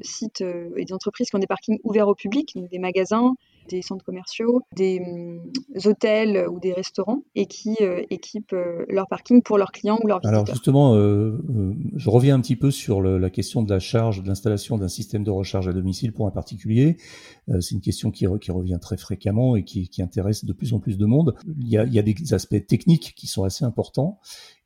sites 0.02 0.42
et 0.76 0.84
des 0.84 0.92
entreprises 0.92 1.28
qui 1.30 1.36
ont 1.36 1.40
des 1.40 1.46
parkings 1.46 1.78
ouverts 1.84 2.08
au 2.08 2.14
public, 2.14 2.52
donc 2.54 2.70
des 2.70 2.78
magasins, 2.78 3.34
des 3.68 3.82
centres 3.82 4.04
commerciaux, 4.04 4.62
des 4.74 5.00
hum, 5.00 5.40
hôtels 5.84 6.46
ou 6.48 6.60
des 6.60 6.72
restaurants 6.72 7.22
et 7.34 7.46
qui 7.46 7.74
euh, 7.80 8.02
équipent 8.10 8.52
euh, 8.52 8.84
leur 8.88 9.08
parking 9.08 9.42
pour 9.42 9.58
leurs 9.58 9.72
clients 9.72 9.98
ou 10.02 10.06
leurs 10.06 10.18
visiteurs. 10.20 10.34
Alors 10.34 10.46
justement, 10.46 10.94
euh, 10.94 11.38
je 11.94 12.10
reviens 12.10 12.36
un 12.36 12.40
petit 12.40 12.56
peu 12.56 12.70
sur 12.70 13.02
la 13.02 13.30
question 13.30 13.62
de 13.62 13.72
la 13.72 13.78
charge, 13.78 14.22
de 14.22 14.28
l'installation 14.28 14.78
d'un 14.78 14.88
système 14.88 15.24
de 15.24 15.30
recharge 15.30 15.68
à 15.68 15.72
domicile 15.72 16.12
pour 16.12 16.26
un 16.26 16.30
particulier. 16.30 16.96
C'est 17.60 17.76
une 17.76 17.80
question 17.80 18.10
qui, 18.10 18.26
revient 18.26 18.78
très 18.80 18.96
fréquemment 18.96 19.54
et 19.54 19.64
qui, 19.64 20.02
intéresse 20.02 20.44
de 20.44 20.52
plus 20.52 20.74
en 20.74 20.80
plus 20.80 20.98
de 20.98 21.06
monde. 21.06 21.34
Il 21.58 21.68
y, 21.68 21.78
a, 21.78 21.84
il 21.84 21.92
y 21.92 21.98
a 21.98 22.02
des 22.02 22.34
aspects 22.34 22.66
techniques 22.66 23.14
qui 23.16 23.26
sont 23.26 23.44
assez 23.44 23.64
importants. 23.64 24.18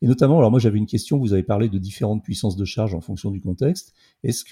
Et 0.03 0.07
notamment, 0.07 0.39
alors 0.39 0.51
moi 0.51 0.61
j'avais 0.61 0.79
une 0.79 0.87
question, 0.87 1.19
vous 1.19 1.35
avez 1.35 1.43
parlé 1.43 1.69
de 1.69 1.79
différentes 1.79 2.25
puissances 2.25 2.57
de 2.57 2.65
charge 2.65 2.95
en 2.95 3.01
fonction 3.01 3.31
du 3.31 3.41
contexte. 3.41 3.93
Est-ce 4.25 4.45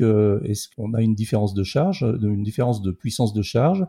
est-ce 0.44 0.68
qu'on 0.74 0.92
a 0.92 1.00
une 1.00 1.14
différence 1.14 1.54
de 1.54 1.62
charge, 1.62 2.04
une 2.22 2.42
différence 2.42 2.82
de 2.82 2.90
puissance 2.90 3.32
de 3.32 3.42
charge 3.42 3.86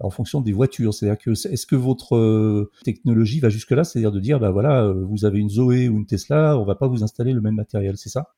en 0.00 0.10
fonction 0.10 0.40
des 0.40 0.52
voitures? 0.52 0.94
C'est-à-dire 0.94 1.18
que 1.18 1.30
est-ce 1.30 1.66
que 1.66 1.76
votre 1.76 2.16
euh, 2.16 2.70
technologie 2.84 3.40
va 3.40 3.50
jusque 3.50 3.72
là, 3.72 3.84
c'est-à-dire 3.84 4.12
de 4.12 4.20
dire 4.20 4.40
bah 4.40 4.50
voilà, 4.50 4.84
euh, 4.84 5.04
vous 5.04 5.26
avez 5.26 5.38
une 5.38 5.50
Zoé 5.50 5.88
ou 5.88 5.98
une 5.98 6.06
Tesla, 6.06 6.58
on 6.58 6.64
va 6.64 6.76
pas 6.76 6.88
vous 6.88 7.02
installer 7.04 7.32
le 7.32 7.42
même 7.42 7.56
matériel, 7.56 7.96
c'est 7.98 8.08
ça? 8.08 8.34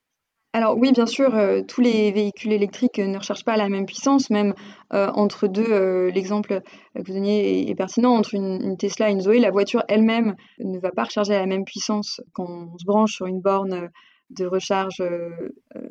Alors 0.55 0.79
oui, 0.79 0.93
bien 0.93 1.05
sûr, 1.05 1.35
euh, 1.35 1.63
tous 1.63 1.81
les 1.81 2.13
véhicules 2.13 2.53
électriques 2.53 2.99
ne 2.99 3.19
recherchent 3.19 3.45
pas 3.45 3.57
la 3.57 3.69
même 3.69 3.87
puissance, 3.87 4.31
même 4.31 4.55
entre 4.91 5.49
deux, 5.49 6.07
l'exemple 6.07 6.49
que 6.95 7.01
vous 7.01 7.13
donniez 7.13 7.69
est, 7.69 7.75
pertinent, 7.75 8.15
entre 8.15 8.35
une, 8.35 8.77
Tesla 8.77 9.11
et 9.11 9.13
une 9.13 9.21
Zoé, 9.21 9.41
la 9.41 9.51
voiture 9.51 9.83
elle-même 9.89 10.37
ne 10.61 10.79
va 10.79 10.93
pas 10.93 11.03
recharger 11.03 11.35
à 11.35 11.41
la 11.41 11.47
même 11.47 11.65
puissance 11.65 12.21
quand 12.33 12.47
on 12.49 12.79
se 12.79 12.85
branche 12.85 13.15
sur 13.15 13.27
une 13.27 13.41
borne 13.41 13.91
de 14.31 14.47
recharge 14.47 15.03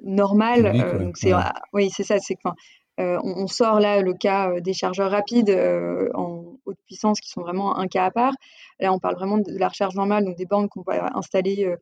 normale. 0.04 0.98
donc 1.00 1.18
c'est, 1.18 1.34
oui, 1.74 1.90
c'est 1.90 2.04
ça, 2.04 2.18
c'est 2.20 2.38
euh, 3.00 3.18
on, 3.24 3.48
sort 3.48 3.80
là 3.80 4.02
le 4.02 4.14
cas 4.14 4.52
euh, 4.52 4.60
des 4.62 4.74
chargeurs 4.74 5.10
rapides 5.10 5.50
euh, 5.50 6.10
en 6.14 6.58
haute 6.66 6.78
puissance 6.86 7.20
qui 7.20 7.30
sont 7.30 7.42
vraiment 7.42 7.80
un 7.80 7.88
cas 7.88 8.06
à 8.06 8.12
part. 8.12 8.34
Là, 8.80 8.94
on 8.94 9.00
parle 9.00 9.16
vraiment 9.16 9.40
de 9.40 9.58
la 9.58 9.70
recharge 9.70 9.96
normale, 9.96 10.26
donc 10.26 10.36
des 10.36 10.46
bornes 10.46 10.70
qu'on 10.70 10.84
va 10.84 11.10
installer 11.16 11.76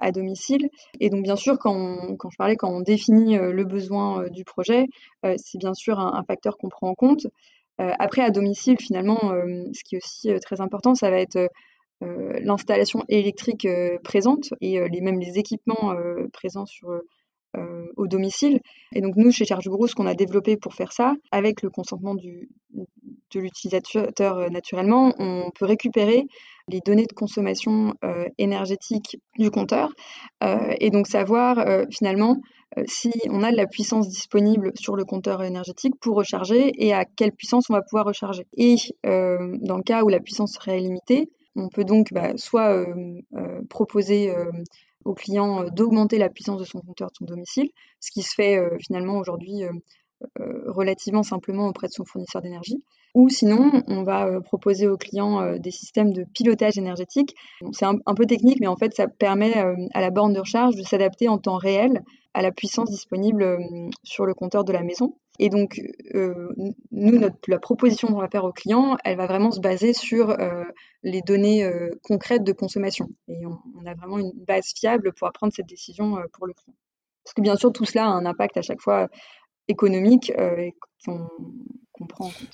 à 0.00 0.12
domicile. 0.12 0.68
Et 1.00 1.10
donc, 1.10 1.22
bien 1.22 1.36
sûr, 1.36 1.58
quand, 1.58 2.16
je 2.30 2.36
parlais, 2.36 2.56
quand 2.56 2.70
on 2.70 2.80
définit 2.80 3.36
le 3.36 3.64
besoin 3.64 4.28
du 4.30 4.44
projet, 4.44 4.86
c'est 5.22 5.58
bien 5.58 5.74
sûr 5.74 5.98
un, 5.98 6.22
facteur 6.26 6.56
qu'on 6.56 6.68
prend 6.68 6.88
en 6.88 6.94
compte. 6.94 7.26
après, 7.78 8.22
à 8.22 8.30
domicile, 8.30 8.76
finalement, 8.80 9.18
ce 9.20 9.84
qui 9.84 9.96
est 9.96 9.98
aussi 9.98 10.30
très 10.40 10.60
important, 10.60 10.94
ça 10.94 11.10
va 11.10 11.18
être 11.18 11.48
l'installation 12.00 13.04
électrique 13.08 13.68
présente 14.02 14.54
et 14.60 14.78
même 15.00 15.20
les 15.20 15.38
équipements 15.38 15.94
présents 16.32 16.66
sur 16.66 16.88
au 17.96 18.06
domicile. 18.06 18.60
Et 18.94 19.00
donc 19.00 19.16
nous, 19.16 19.30
chez 19.30 19.44
Charge 19.44 19.68
Gros, 19.68 19.86
ce 19.86 19.94
qu'on 19.94 20.06
a 20.06 20.14
développé 20.14 20.56
pour 20.56 20.74
faire 20.74 20.92
ça, 20.92 21.14
avec 21.30 21.62
le 21.62 21.70
consentement 21.70 22.14
de 22.14 23.40
l'utilisateur 23.40 24.50
naturellement, 24.50 25.12
on 25.18 25.50
peut 25.58 25.64
récupérer 25.64 26.26
les 26.68 26.80
données 26.80 27.06
de 27.06 27.12
consommation 27.12 27.94
énergétique 28.38 29.18
du 29.38 29.50
compteur 29.50 29.92
et 30.42 30.90
donc 30.90 31.06
savoir 31.06 31.64
finalement 31.90 32.40
si 32.86 33.12
on 33.28 33.42
a 33.42 33.52
de 33.52 33.56
la 33.56 33.66
puissance 33.66 34.08
disponible 34.08 34.72
sur 34.74 34.96
le 34.96 35.04
compteur 35.04 35.42
énergétique 35.42 35.94
pour 36.00 36.16
recharger 36.16 36.72
et 36.78 36.92
à 36.92 37.04
quelle 37.04 37.32
puissance 37.32 37.70
on 37.70 37.74
va 37.74 37.82
pouvoir 37.82 38.06
recharger. 38.06 38.46
Et 38.56 38.76
dans 39.02 39.76
le 39.76 39.82
cas 39.82 40.02
où 40.02 40.08
la 40.08 40.20
puissance 40.20 40.54
serait 40.54 40.80
limitée, 40.80 41.30
on 41.56 41.68
peut 41.68 41.84
donc 41.84 42.12
bah, 42.12 42.32
soit 42.36 42.84
proposer 43.68 44.34
au 45.04 45.14
client 45.14 45.64
d'augmenter 45.64 46.18
la 46.18 46.28
puissance 46.28 46.58
de 46.58 46.64
son 46.64 46.80
compteur 46.80 47.08
de 47.08 47.16
son 47.18 47.24
domicile, 47.24 47.70
ce 48.00 48.10
qui 48.10 48.22
se 48.22 48.34
fait 48.34 48.60
finalement 48.80 49.18
aujourd'hui 49.18 49.62
relativement 50.66 51.22
simplement 51.22 51.68
auprès 51.68 51.88
de 51.88 51.92
son 51.92 52.04
fournisseur 52.04 52.40
d'énergie. 52.40 52.82
Ou 53.14 53.28
sinon, 53.28 53.70
on 53.88 54.02
va 54.02 54.40
proposer 54.40 54.88
aux 54.88 54.96
clients 54.96 55.56
des 55.58 55.70
systèmes 55.70 56.12
de 56.12 56.24
pilotage 56.34 56.78
énergétique. 56.78 57.34
C'est 57.72 57.84
un, 57.84 58.14
peu 58.16 58.26
technique, 58.26 58.58
mais 58.60 58.66
en 58.66 58.76
fait, 58.76 58.94
ça 58.94 59.06
permet 59.06 59.54
à 59.92 60.00
la 60.00 60.10
borne 60.10 60.32
de 60.32 60.40
recharge 60.40 60.76
de 60.76 60.82
s'adapter 60.82 61.28
en 61.28 61.38
temps 61.38 61.56
réel 61.56 62.02
à 62.32 62.42
la 62.42 62.50
puissance 62.50 62.90
disponible 62.90 63.58
sur 64.02 64.26
le 64.26 64.34
compteur 64.34 64.64
de 64.64 64.72
la 64.72 64.82
maison. 64.82 65.14
Et 65.38 65.48
donc, 65.48 65.80
nous, 66.12 67.18
notre, 67.18 67.36
la 67.48 67.58
proposition 67.58 68.08
qu'on 68.08 68.20
va 68.20 68.28
faire 68.28 68.44
aux 68.44 68.52
clients, 68.52 68.96
elle 69.04 69.16
va 69.16 69.26
vraiment 69.26 69.50
se 69.50 69.60
baser 69.60 69.92
sur 69.92 70.36
les 71.02 71.22
données 71.22 71.68
concrètes 72.04 72.44
de 72.44 72.52
consommation. 72.52 73.08
Et 73.28 73.44
on, 73.46 73.86
a 73.86 73.94
vraiment 73.94 74.18
une 74.18 74.32
base 74.46 74.72
fiable 74.76 75.12
pour 75.12 75.30
prendre 75.32 75.52
cette 75.52 75.68
décision 75.68 76.18
pour 76.32 76.46
le 76.46 76.52
client. 76.52 76.76
Parce 77.24 77.34
que 77.34 77.40
bien 77.40 77.56
sûr, 77.56 77.72
tout 77.72 77.84
cela 77.84 78.04
a 78.04 78.08
un 78.08 78.26
impact 78.26 78.56
à 78.58 78.62
chaque 78.62 78.80
fois 78.80 79.08
économique 79.66 80.32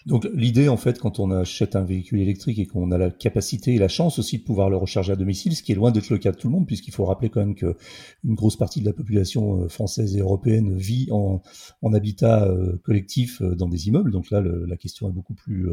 Donc 0.06 0.28
l'idée, 0.34 0.68
en 0.68 0.76
fait, 0.76 0.98
quand 0.98 1.18
on 1.18 1.30
achète 1.30 1.76
un 1.76 1.82
véhicule 1.82 2.20
électrique 2.20 2.58
et 2.58 2.66
qu'on 2.66 2.90
a 2.90 2.98
la 2.98 3.10
capacité 3.10 3.74
et 3.74 3.78
la 3.78 3.88
chance 3.88 4.18
aussi 4.18 4.38
de 4.38 4.44
pouvoir 4.44 4.70
le 4.70 4.76
recharger 4.76 5.12
à 5.12 5.16
domicile, 5.16 5.54
ce 5.54 5.62
qui 5.62 5.72
est 5.72 5.74
loin 5.74 5.90
d'être 5.90 6.10
le 6.10 6.18
cas 6.18 6.32
de 6.32 6.36
tout 6.36 6.48
le 6.48 6.52
monde, 6.52 6.66
puisqu'il 6.66 6.92
faut 6.92 7.04
rappeler 7.04 7.30
quand 7.30 7.40
même 7.40 7.54
que 7.54 7.76
une 8.24 8.34
grosse 8.34 8.56
partie 8.56 8.80
de 8.80 8.86
la 8.86 8.92
population 8.92 9.62
euh, 9.62 9.68
française 9.68 10.16
et 10.16 10.20
européenne 10.20 10.76
vit 10.76 11.08
en, 11.10 11.42
habitat 11.92 12.44
euh, 12.44 12.76
collectif 12.82 13.42
euh, 13.42 13.54
dans 13.54 13.68
des 13.68 13.88
immeubles. 13.88 14.10
Donc 14.10 14.30
là, 14.30 14.40
la 14.40 14.76
question 14.76 15.08
est 15.08 15.12
beaucoup 15.12 15.34
plus 15.34 15.68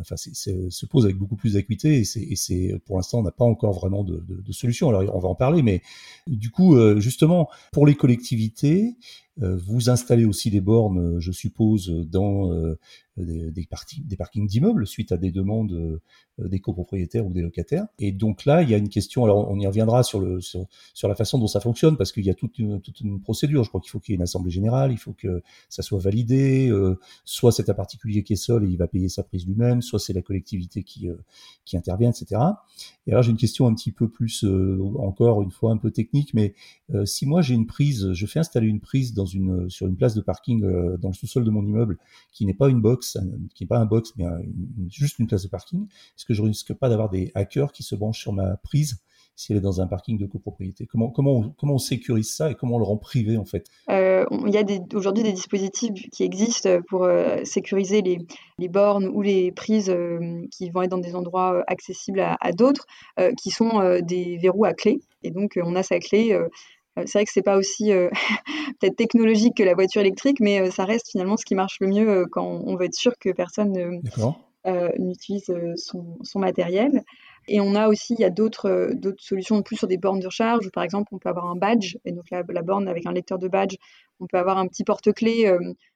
enfin, 0.00 0.16
se 0.16 0.86
pose 0.86 1.04
avec 1.04 1.16
beaucoup 1.16 1.36
plus 1.36 1.54
d'acuité 1.54 1.98
et 1.98 2.04
c'est 2.04 2.78
pour 2.84 2.96
l'instant 2.96 3.20
on 3.20 3.22
n'a 3.22 3.30
pas 3.30 3.44
encore 3.44 3.72
vraiment 3.72 4.04
de, 4.04 4.22
de, 4.28 4.52
solution. 4.52 4.88
Alors 4.88 5.14
on 5.14 5.18
va 5.18 5.28
en 5.28 5.34
parler, 5.34 5.62
mais 5.62 5.80
du 6.26 6.50
coup 6.50 6.76
justement 7.00 7.48
pour 7.72 7.86
les 7.86 7.94
collectivités, 7.94 8.96
vous 9.38 9.88
installez 9.88 10.26
aussi 10.26 10.50
des 10.50 10.60
bornes, 10.60 11.16
euh, 11.16 11.20
je 11.20 11.32
suppose, 11.32 11.88
dans 11.88 12.52
euh, 12.52 12.78
des, 13.16 13.50
des, 13.50 13.66
des 13.98 14.16
parkings 14.16 14.46
d'immeubles 14.46 14.86
suite 14.86 15.12
à 15.12 15.16
des 15.16 15.30
demandes 15.30 16.00
des 16.38 16.60
copropriétaires 16.60 17.26
ou 17.26 17.32
des 17.34 17.42
locataires. 17.42 17.86
Et 17.98 18.10
donc 18.10 18.46
là, 18.46 18.62
il 18.62 18.70
y 18.70 18.74
a 18.74 18.78
une 18.78 18.88
question. 18.88 19.24
Alors, 19.24 19.50
on 19.50 19.58
y 19.60 19.66
reviendra 19.66 20.02
sur 20.02 20.18
le 20.18 20.40
sur, 20.40 20.66
sur 20.94 21.08
la 21.08 21.14
façon 21.14 21.38
dont 21.38 21.46
ça 21.46 21.60
fonctionne 21.60 21.98
parce 21.98 22.10
qu'il 22.10 22.24
y 22.24 22.30
a 22.30 22.34
toute 22.34 22.58
une, 22.58 22.80
toute 22.80 23.00
une 23.00 23.20
procédure. 23.20 23.64
Je 23.64 23.68
crois 23.68 23.82
qu'il 23.82 23.90
faut 23.90 24.00
qu'il 24.00 24.12
y 24.12 24.14
ait 24.14 24.16
une 24.16 24.22
assemblée 24.22 24.50
générale, 24.50 24.92
il 24.92 24.96
faut 24.96 25.12
que 25.12 25.42
ça 25.68 25.82
soit 25.82 25.98
validé. 25.98 26.72
soit 27.26 27.52
c'est 27.52 27.68
un 27.68 27.74
particulier 27.74 28.22
qui 28.22 28.32
est 28.32 28.36
seul 28.36 28.64
et 28.64 28.68
il 28.68 28.78
va 28.78 28.88
payer 28.88 29.10
sa 29.10 29.22
prise 29.22 29.46
lui-même, 29.46 29.82
soit 29.82 29.98
c'est 29.98 30.14
la 30.14 30.22
collectivité 30.22 30.82
qui 30.82 31.08
qui 31.66 31.76
intervient, 31.76 32.10
etc. 32.10 32.40
Et 33.06 33.12
alors 33.12 33.22
j'ai 33.22 33.30
une 33.30 33.36
question 33.36 33.66
un 33.66 33.74
petit 33.74 33.92
peu 33.92 34.08
plus 34.08 34.46
encore 34.98 35.42
une 35.42 35.50
fois 35.50 35.70
un 35.70 35.76
peu 35.76 35.90
technique, 35.90 36.32
mais 36.32 36.54
si 37.04 37.26
moi 37.26 37.42
j'ai 37.42 37.54
une 37.54 37.66
prise, 37.66 38.14
je 38.14 38.26
fais 38.26 38.38
installer 38.38 38.68
une 38.68 38.80
prise 38.80 39.12
dans 39.12 39.26
sur 39.68 39.86
une 39.86 39.96
place 39.96 40.14
de 40.14 40.20
parking 40.20 40.64
euh, 40.64 40.96
dans 40.96 41.08
le 41.08 41.14
sous-sol 41.14 41.44
de 41.44 41.50
mon 41.50 41.64
immeuble 41.64 41.98
qui 42.32 42.46
n'est 42.46 42.54
pas 42.54 42.68
une 42.68 42.80
box, 42.80 43.18
qui 43.54 43.64
n'est 43.64 43.68
pas 43.68 43.78
un 43.78 43.86
box, 43.86 44.12
mais 44.16 44.24
juste 44.88 45.18
une 45.18 45.26
place 45.26 45.42
de 45.42 45.48
parking, 45.48 45.86
est-ce 45.86 46.24
que 46.24 46.34
je 46.34 46.42
risque 46.42 46.72
pas 46.74 46.88
d'avoir 46.88 47.10
des 47.10 47.32
hackers 47.34 47.72
qui 47.72 47.82
se 47.82 47.94
branchent 47.94 48.20
sur 48.20 48.32
ma 48.32 48.56
prise 48.56 48.98
si 49.34 49.52
elle 49.52 49.58
est 49.58 49.62
dans 49.62 49.80
un 49.80 49.86
parking 49.86 50.18
de 50.18 50.26
copropriété? 50.26 50.86
Comment, 50.86 51.10
comment, 51.10 51.32
on, 51.32 51.50
comment 51.50 51.74
on 51.74 51.78
sécurise 51.78 52.34
ça 52.34 52.50
et 52.50 52.54
comment 52.54 52.76
on 52.76 52.78
le 52.78 52.84
rend 52.84 52.98
privé 52.98 53.36
en 53.38 53.44
fait? 53.44 53.66
Euh, 53.90 54.24
Il 54.46 54.52
y 54.52 54.58
a 54.58 54.64
aujourd'hui 54.94 55.22
des 55.22 55.32
dispositifs 55.32 56.10
qui 56.12 56.22
existent 56.22 56.78
pour 56.88 57.04
euh, 57.04 57.38
sécuriser 57.44 58.02
les, 58.02 58.68
bornes 58.68 59.08
ou 59.08 59.22
les 59.22 59.52
prises 59.52 59.92
qui 60.50 60.70
vont 60.70 60.82
être 60.82 60.90
dans 60.90 60.98
des 60.98 61.14
endroits 61.14 61.64
accessibles 61.66 62.20
à, 62.20 62.52
d'autres, 62.52 62.86
qui 63.36 63.50
sont 63.50 64.00
des 64.02 64.38
verrous 64.38 64.64
à 64.64 64.72
clé. 64.72 65.00
Et 65.22 65.30
donc 65.30 65.58
on 65.62 65.74
a 65.76 65.82
sa 65.82 65.98
clé 65.98 66.32
euh, 66.32 66.48
c'est 66.96 67.12
vrai 67.12 67.24
que 67.24 67.32
c'est 67.32 67.42
pas 67.42 67.56
aussi 67.56 67.92
euh, 67.92 68.08
peut-être 68.80 68.96
technologique 68.96 69.56
que 69.56 69.62
la 69.62 69.74
voiture 69.74 70.00
électrique, 70.00 70.40
mais 70.40 70.60
euh, 70.60 70.70
ça 70.70 70.84
reste 70.84 71.10
finalement 71.10 71.36
ce 71.36 71.44
qui 71.44 71.54
marche 71.54 71.78
le 71.80 71.88
mieux 71.88 72.26
quand 72.30 72.44
on 72.44 72.76
veut 72.76 72.86
être 72.86 72.94
sûr 72.94 73.12
que 73.18 73.30
personne 73.30 74.00
n'utilise 74.98 75.52
son, 75.76 76.18
son, 76.22 76.38
matériel. 76.38 77.02
Et 77.48 77.60
on 77.60 77.74
a 77.74 77.88
aussi, 77.88 78.14
il 78.14 78.20
y 78.20 78.24
a 78.24 78.30
d'autres 78.30 78.92
solutions 79.18 79.62
plus 79.62 79.76
sur 79.76 79.88
des 79.88 79.96
bornes 79.96 80.20
de 80.20 80.26
recharge, 80.26 80.66
où 80.66 80.70
par 80.70 80.84
exemple 80.84 81.08
on 81.12 81.18
peut 81.18 81.28
avoir 81.28 81.46
un 81.46 81.56
badge, 81.56 81.96
et 82.04 82.12
donc 82.12 82.24
la, 82.30 82.42
la 82.48 82.62
borne 82.62 82.86
avec 82.88 83.06
un 83.06 83.12
lecteur 83.12 83.38
de 83.38 83.48
badge, 83.48 83.74
on 84.20 84.26
peut 84.26 84.38
avoir 84.38 84.58
un 84.58 84.68
petit 84.68 84.84
porte-clés, 84.84 85.52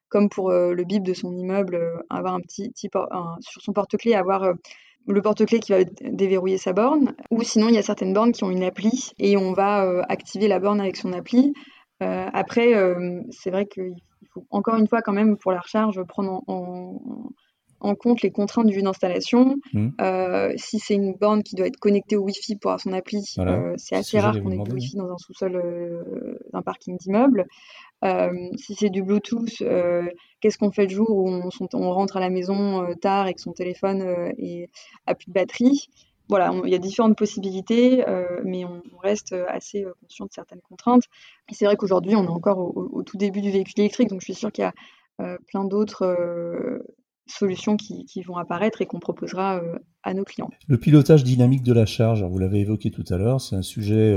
comme 0.08 0.28
pour 0.28 0.50
le 0.50 0.84
bip 0.84 1.04
de 1.04 1.14
son 1.14 1.36
immeuble, 1.36 1.78
avoir 2.10 2.34
un 2.34 2.40
petit, 2.40 2.70
petit 2.70 2.88
sur 3.40 3.62
son 3.62 3.72
porte-clés, 3.72 4.14
avoir 4.14 4.54
le 5.06 5.22
porte-clés 5.22 5.60
qui 5.60 5.72
va 5.72 5.84
déverrouiller 6.02 6.58
sa 6.58 6.72
borne, 6.72 7.14
ou 7.30 7.42
sinon 7.42 7.68
il 7.68 7.74
y 7.74 7.78
a 7.78 7.82
certaines 7.82 8.12
bornes 8.12 8.32
qui 8.32 8.44
ont 8.44 8.50
une 8.50 8.64
appli 8.64 9.12
et 9.18 9.36
on 9.36 9.52
va 9.52 9.84
euh, 9.84 10.02
activer 10.08 10.48
la 10.48 10.58
borne 10.58 10.80
avec 10.80 10.96
son 10.96 11.12
appli. 11.12 11.52
Euh, 12.02 12.26
après, 12.32 12.74
euh, 12.74 13.20
c'est 13.30 13.50
vrai 13.50 13.66
qu'il 13.66 13.94
faut 14.32 14.44
encore 14.50 14.76
une 14.76 14.88
fois 14.88 15.02
quand 15.02 15.12
même 15.12 15.36
pour 15.36 15.52
la 15.52 15.60
recharge 15.60 16.02
prendre 16.04 16.42
en, 16.46 17.94
compte 18.00 18.20
les 18.22 18.32
contraintes 18.32 18.66
du 18.66 18.74
jeu 18.74 18.82
d'installation. 18.82 19.56
Mmh. 19.72 19.90
si 20.56 20.80
c'est 20.80 20.94
une 20.94 21.14
borne 21.14 21.44
qui 21.44 21.54
doit 21.54 21.68
être 21.68 21.78
connectée 21.78 22.16
au 22.16 22.22
Wi-Fi 22.24 22.56
pour 22.56 22.72
avoir 22.72 22.80
son 22.80 22.92
appli, 22.92 23.22
c'est 23.76 23.94
assez 23.94 24.18
rare 24.18 24.34
qu'on 24.42 24.50
ait 24.50 24.58
du 24.58 24.72
Wi-Fi 24.72 24.96
dans 24.96 25.10
un 25.12 25.18
sous-sol 25.18 26.42
d'un 26.52 26.62
parking 26.62 26.96
d'immeuble. 26.98 27.46
Euh, 28.04 28.50
si 28.56 28.74
c'est 28.74 28.90
du 28.90 29.02
Bluetooth, 29.02 29.62
euh, 29.62 30.04
qu'est-ce 30.40 30.58
qu'on 30.58 30.70
fait 30.70 30.84
le 30.84 30.90
jour 30.90 31.10
où 31.10 31.28
on, 31.28 31.90
rentre 31.92 32.16
à 32.16 32.20
la 32.20 32.30
maison 32.30 32.84
euh, 32.84 32.94
tard 32.94 33.26
et 33.26 33.34
que 33.34 33.40
son 33.40 33.52
téléphone 33.52 34.32
et 34.38 34.68
a 35.06 35.14
plus 35.14 35.26
de 35.26 35.32
batterie? 35.32 35.88
Voilà, 36.28 36.52
il 36.64 36.70
y 36.70 36.74
a 36.74 36.78
différentes 36.78 37.16
possibilités, 37.16 38.04
mais 38.44 38.64
on, 38.64 38.82
reste 39.00 39.32
assez 39.48 39.84
conscient 40.00 40.26
de 40.26 40.32
certaines 40.32 40.60
contraintes. 40.60 41.04
C'est 41.52 41.66
vrai 41.66 41.76
qu'aujourd'hui, 41.76 42.16
on 42.16 42.24
est 42.24 42.28
encore 42.28 42.58
au, 42.58 43.02
tout 43.04 43.16
début 43.16 43.40
du 43.40 43.52
véhicule 43.52 43.78
électrique, 43.78 44.08
donc 44.08 44.22
je 44.22 44.24
suis 44.24 44.34
sûre 44.34 44.50
qu'il 44.50 44.64
y 44.64 45.24
a 45.24 45.38
plein 45.46 45.64
d'autres 45.64 46.82
solutions 47.28 47.76
qui, 47.76 48.22
vont 48.26 48.38
apparaître 48.38 48.82
et 48.82 48.86
qu'on 48.86 48.98
proposera 48.98 49.62
à 50.02 50.14
nos 50.14 50.24
clients. 50.24 50.50
Le 50.66 50.78
pilotage 50.78 51.22
dynamique 51.22 51.62
de 51.62 51.72
la 51.72 51.86
charge, 51.86 52.24
vous 52.24 52.38
l'avez 52.38 52.58
évoqué 52.58 52.90
tout 52.90 53.04
à 53.08 53.18
l'heure, 53.18 53.40
c'est 53.40 53.54
un 53.54 53.62
sujet 53.62 54.12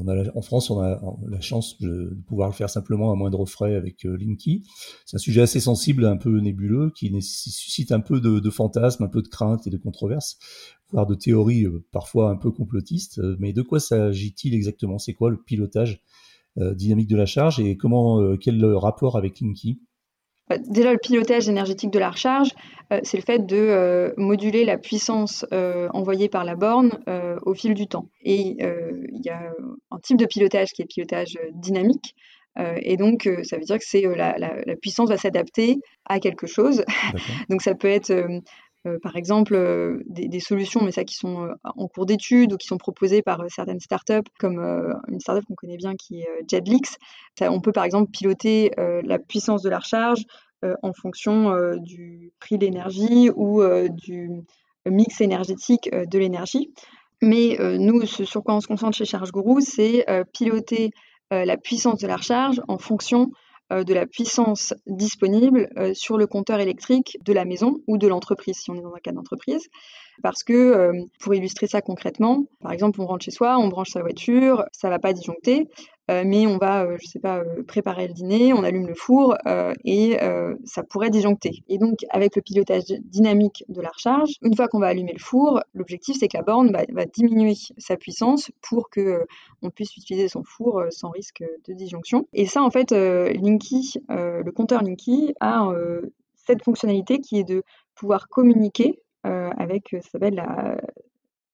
on 0.00 0.08
a 0.08 0.36
en 0.36 0.42
France, 0.42 0.70
on 0.70 0.80
a 0.80 1.00
la 1.28 1.40
chance 1.40 1.80
de 1.80 2.16
pouvoir 2.26 2.48
le 2.48 2.54
faire 2.54 2.70
simplement 2.70 3.12
à 3.12 3.14
moindre 3.14 3.44
frais 3.46 3.74
avec 3.74 4.04
euh, 4.04 4.16
Linky. 4.16 4.64
C'est 5.06 5.16
un 5.16 5.18
sujet 5.18 5.42
assez 5.42 5.60
sensible, 5.60 6.04
un 6.06 6.16
peu 6.16 6.38
nébuleux, 6.40 6.90
qui 6.94 7.10
suscite 7.22 7.92
un 7.92 8.00
peu 8.00 8.20
de, 8.20 8.50
fantasmes, 8.50 9.04
un 9.04 9.08
peu 9.08 9.22
de 9.22 9.28
craintes 9.28 9.66
et 9.66 9.70
de 9.70 9.76
controverses, 9.76 10.38
voire 10.90 11.06
de 11.06 11.14
théories 11.14 11.64
euh, 11.64 11.84
parfois 11.92 12.30
un 12.30 12.36
peu 12.36 12.50
complotistes. 12.50 13.20
Mais 13.38 13.52
de 13.52 13.62
quoi 13.62 13.80
s'agit-il 13.80 14.54
exactement? 14.54 14.98
C'est 14.98 15.14
quoi 15.14 15.30
le 15.30 15.36
pilotage 15.36 16.02
dynamique 16.56 17.08
de 17.08 17.16
la 17.16 17.24
charge? 17.24 17.60
Et 17.60 17.78
comment 17.78 18.36
quel 18.36 18.62
rapport 18.74 19.16
avec 19.16 19.40
Linky? 19.40 19.80
Déjà, 20.58 20.92
le 20.92 20.98
pilotage 20.98 21.48
énergétique 21.48 21.90
de 21.90 21.98
la 21.98 22.10
recharge, 22.10 22.50
euh, 22.92 23.00
c'est 23.02 23.16
le 23.16 23.22
fait 23.22 23.46
de 23.46 23.56
euh, 23.56 24.12
moduler 24.16 24.64
la 24.64 24.78
puissance 24.78 25.46
euh, 25.52 25.88
envoyée 25.92 26.28
par 26.28 26.44
la 26.44 26.56
borne 26.56 26.90
au 27.44 27.54
fil 27.54 27.74
du 27.74 27.86
temps. 27.86 28.08
Et 28.22 28.56
il 28.58 29.20
y 29.24 29.30
a 29.30 29.52
un 29.90 29.98
type 29.98 30.16
de 30.16 30.26
pilotage 30.26 30.72
qui 30.72 30.82
est 30.82 30.84
le 30.84 30.88
pilotage 30.88 31.38
dynamique. 31.54 32.14
et 32.58 32.96
donc, 32.96 33.28
ça 33.44 33.56
veut 33.56 33.64
dire 33.64 33.78
que 33.78 33.84
c'est 33.84 34.02
la, 34.02 34.36
la, 34.38 34.76
puissance 34.76 35.08
va 35.08 35.16
s'adapter 35.16 35.78
à 36.04 36.20
quelque 36.20 36.46
chose. 36.46 36.84
donc, 37.48 37.62
ça 37.62 37.74
peut 37.74 37.88
être 37.88 38.12
euh, 38.86 38.98
par 39.00 39.16
exemple, 39.16 39.54
euh, 39.54 40.02
des, 40.06 40.40
solutions, 40.40 40.82
mais 40.82 40.90
ça 40.90 41.04
qui 41.04 41.14
sont 41.14 41.44
euh, 41.44 41.54
en 41.62 41.86
cours 41.86 42.04
d'étude 42.04 42.52
ou 42.52 42.56
qui 42.56 42.66
sont 42.66 42.78
proposées 42.78 43.22
par 43.22 43.44
certaines 43.48 43.78
startups, 43.78 44.28
comme 44.40 44.58
une 45.08 45.20
startup 45.20 45.44
qu'on 45.46 45.54
connaît 45.54 45.76
bien 45.76 45.94
qui 45.94 46.22
est 46.22 46.28
Jetlix. 46.50 46.96
on 47.40 47.60
peut 47.60 47.72
par 47.72 47.84
exemple 47.84 48.10
piloter 48.10 48.72
la 48.76 49.18
puissance 49.18 49.62
de 49.62 49.70
la 49.70 49.78
recharge 49.78 50.24
en 50.82 50.92
fonction 50.92 51.76
du 51.76 52.32
prix 52.40 52.58
de 52.58 52.64
l'énergie 52.64 53.30
ou 53.34 53.62
du 53.90 54.30
mix 54.86 55.20
énergétique 55.20 55.90
de 55.92 56.18
l'énergie. 56.18 56.72
Mais 57.20 57.56
nous, 57.78 58.04
ce 58.06 58.24
sur 58.24 58.42
quoi 58.42 58.54
on 58.54 58.60
se 58.60 58.66
concentre 58.66 58.96
chez 58.96 59.04
Charge 59.04 59.32
Guru, 59.32 59.60
c'est 59.60 60.04
piloter 60.32 60.90
la 61.30 61.56
puissance 61.56 61.98
de 61.98 62.06
la 62.06 62.16
recharge 62.16 62.60
en 62.68 62.78
fonction 62.78 63.30
de 63.80 63.94
la 63.94 64.06
puissance 64.06 64.74
disponible 64.86 65.68
euh, 65.76 65.94
sur 65.94 66.18
le 66.18 66.26
compteur 66.26 66.60
électrique 66.60 67.18
de 67.24 67.32
la 67.32 67.44
maison 67.44 67.80
ou 67.86 67.98
de 67.98 68.06
l'entreprise, 68.06 68.56
si 68.58 68.70
on 68.70 68.74
est 68.74 68.82
dans 68.82 68.94
un 68.94 69.00
cas 69.00 69.12
d'entreprise. 69.12 69.68
Parce 70.22 70.44
que, 70.44 70.52
euh, 70.52 71.04
pour 71.20 71.34
illustrer 71.34 71.66
ça 71.66 71.80
concrètement, 71.80 72.44
par 72.60 72.72
exemple, 72.72 73.00
on 73.00 73.06
rentre 73.06 73.24
chez 73.24 73.30
soi, 73.30 73.58
on 73.58 73.68
branche 73.68 73.90
sa 73.90 74.02
voiture, 74.02 74.64
ça 74.72 74.88
ne 74.88 74.92
va 74.92 74.98
pas 74.98 75.12
disjoncter. 75.12 75.68
Mais 76.08 76.46
on 76.46 76.58
va, 76.58 76.86
je 77.00 77.06
sais 77.06 77.18
pas, 77.18 77.42
préparer 77.66 78.08
le 78.08 78.14
dîner, 78.14 78.52
on 78.52 78.64
allume 78.64 78.86
le 78.86 78.94
four 78.94 79.36
et 79.84 80.18
ça 80.64 80.82
pourrait 80.82 81.10
disjoncter. 81.10 81.62
Et 81.68 81.78
donc, 81.78 82.00
avec 82.10 82.36
le 82.36 82.42
pilotage 82.42 82.84
dynamique 83.04 83.64
de 83.68 83.80
la 83.80 83.90
recharge, 83.90 84.32
une 84.42 84.54
fois 84.56 84.68
qu'on 84.68 84.80
va 84.80 84.88
allumer 84.88 85.12
le 85.12 85.22
four, 85.22 85.60
l'objectif 85.74 86.16
c'est 86.18 86.28
que 86.28 86.36
la 86.36 86.42
borne 86.42 86.72
va, 86.72 87.04
diminuer 87.06 87.54
sa 87.78 87.96
puissance 87.96 88.50
pour 88.60 88.90
que 88.90 89.24
on 89.62 89.70
puisse 89.70 89.96
utiliser 89.96 90.28
son 90.28 90.42
four 90.44 90.84
sans 90.90 91.10
risque 91.10 91.44
de 91.66 91.72
disjonction. 91.72 92.26
Et 92.32 92.46
ça, 92.46 92.62
en 92.62 92.70
fait, 92.70 92.90
Linky, 92.92 93.94
le 94.08 94.50
compteur 94.50 94.82
Linky 94.82 95.34
a 95.40 95.72
cette 96.34 96.64
fonctionnalité 96.64 97.20
qui 97.20 97.38
est 97.38 97.44
de 97.44 97.62
pouvoir 97.94 98.28
communiquer 98.28 98.98
avec, 99.24 99.88
ça 100.02 100.10
s'appelle 100.10 100.34
la 100.34 100.76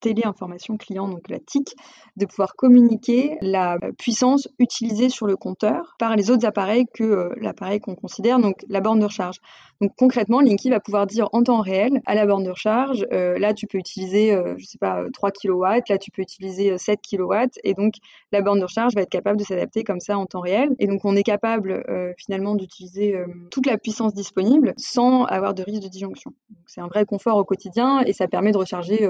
téléinformation 0.01 0.77
client, 0.77 1.09
donc 1.09 1.29
la 1.29 1.39
TIC, 1.39 1.75
de 2.17 2.27
pouvoir 2.27 2.55
communiquer 2.57 3.37
la 3.41 3.79
puissance 3.99 4.49
utilisée 4.59 5.09
sur 5.09 5.27
le 5.27 5.37
compteur 5.37 5.97
par 5.99 6.17
les 6.17 6.31
autres 6.31 6.47
appareils 6.47 6.87
que 6.93 7.05
euh, 7.05 7.29
l'appareil 7.41 7.81
qu'on 7.81 7.95
considère, 7.95 8.39
donc 8.39 8.57
la 8.69 8.81
borne 8.81 9.01
de 9.01 9.05
recharge. 9.05 9.37
Donc 9.81 9.93
concrètement, 9.97 10.41
Linky 10.41 10.71
va 10.71 10.81
pouvoir 10.81 11.07
dire 11.07 11.29
en 11.33 11.43
temps 11.43 11.61
réel 11.61 12.01
à 12.07 12.15
la 12.15 12.27
borne 12.27 12.45
de 12.45 12.51
recharge, 12.51 13.07
euh, 13.13 13.39
là 13.39 13.55
tu 13.55 13.67
peux 13.67 13.79
utiliser, 13.79 14.33
euh, 14.35 14.55
je 14.59 14.67
sais 14.67 14.79
pas, 14.79 15.05
3 15.13 15.31
kW, 15.31 15.65
là 15.89 15.99
tu 15.99 16.11
peux 16.11 16.23
utiliser 16.23 16.77
7 16.77 17.01
kW, 17.01 17.35
et 17.65 17.75
donc 17.75 17.95
la 18.33 18.43
borne 18.43 18.59
de 18.59 18.65
recharge 18.65 18.95
va 18.95 19.03
être 19.03 19.11
capable 19.11 19.39
de 19.39 19.45
s'adapter 19.45 19.85
comme 19.85 20.01
ça 20.01 20.19
en 20.19 20.27
temps 20.27 20.41
réel. 20.41 20.71
Et 20.79 20.87
donc 20.87 21.05
on 21.05 21.17
est 21.17 21.23
capable 21.23 21.85
finalement 22.19 22.55
d'utiliser 22.55 23.15
toute 23.51 23.67
la 23.67 23.79
puissance 23.79 24.15
disponible 24.15 24.75
sans 24.77 25.25
avoir 25.25 25.55
de 25.55 25.63
risque 25.63 25.83
de 25.83 25.89
disjonction. 25.89 26.33
C'est 26.67 26.81
un 26.81 26.89
vrai 26.89 27.05
confort 27.05 27.37
au 27.37 27.45
quotidien 27.45 28.01
et 28.01 28.13
ça 28.13 28.29
permet 28.29 28.53
de 28.53 28.59
recharger 28.59 29.09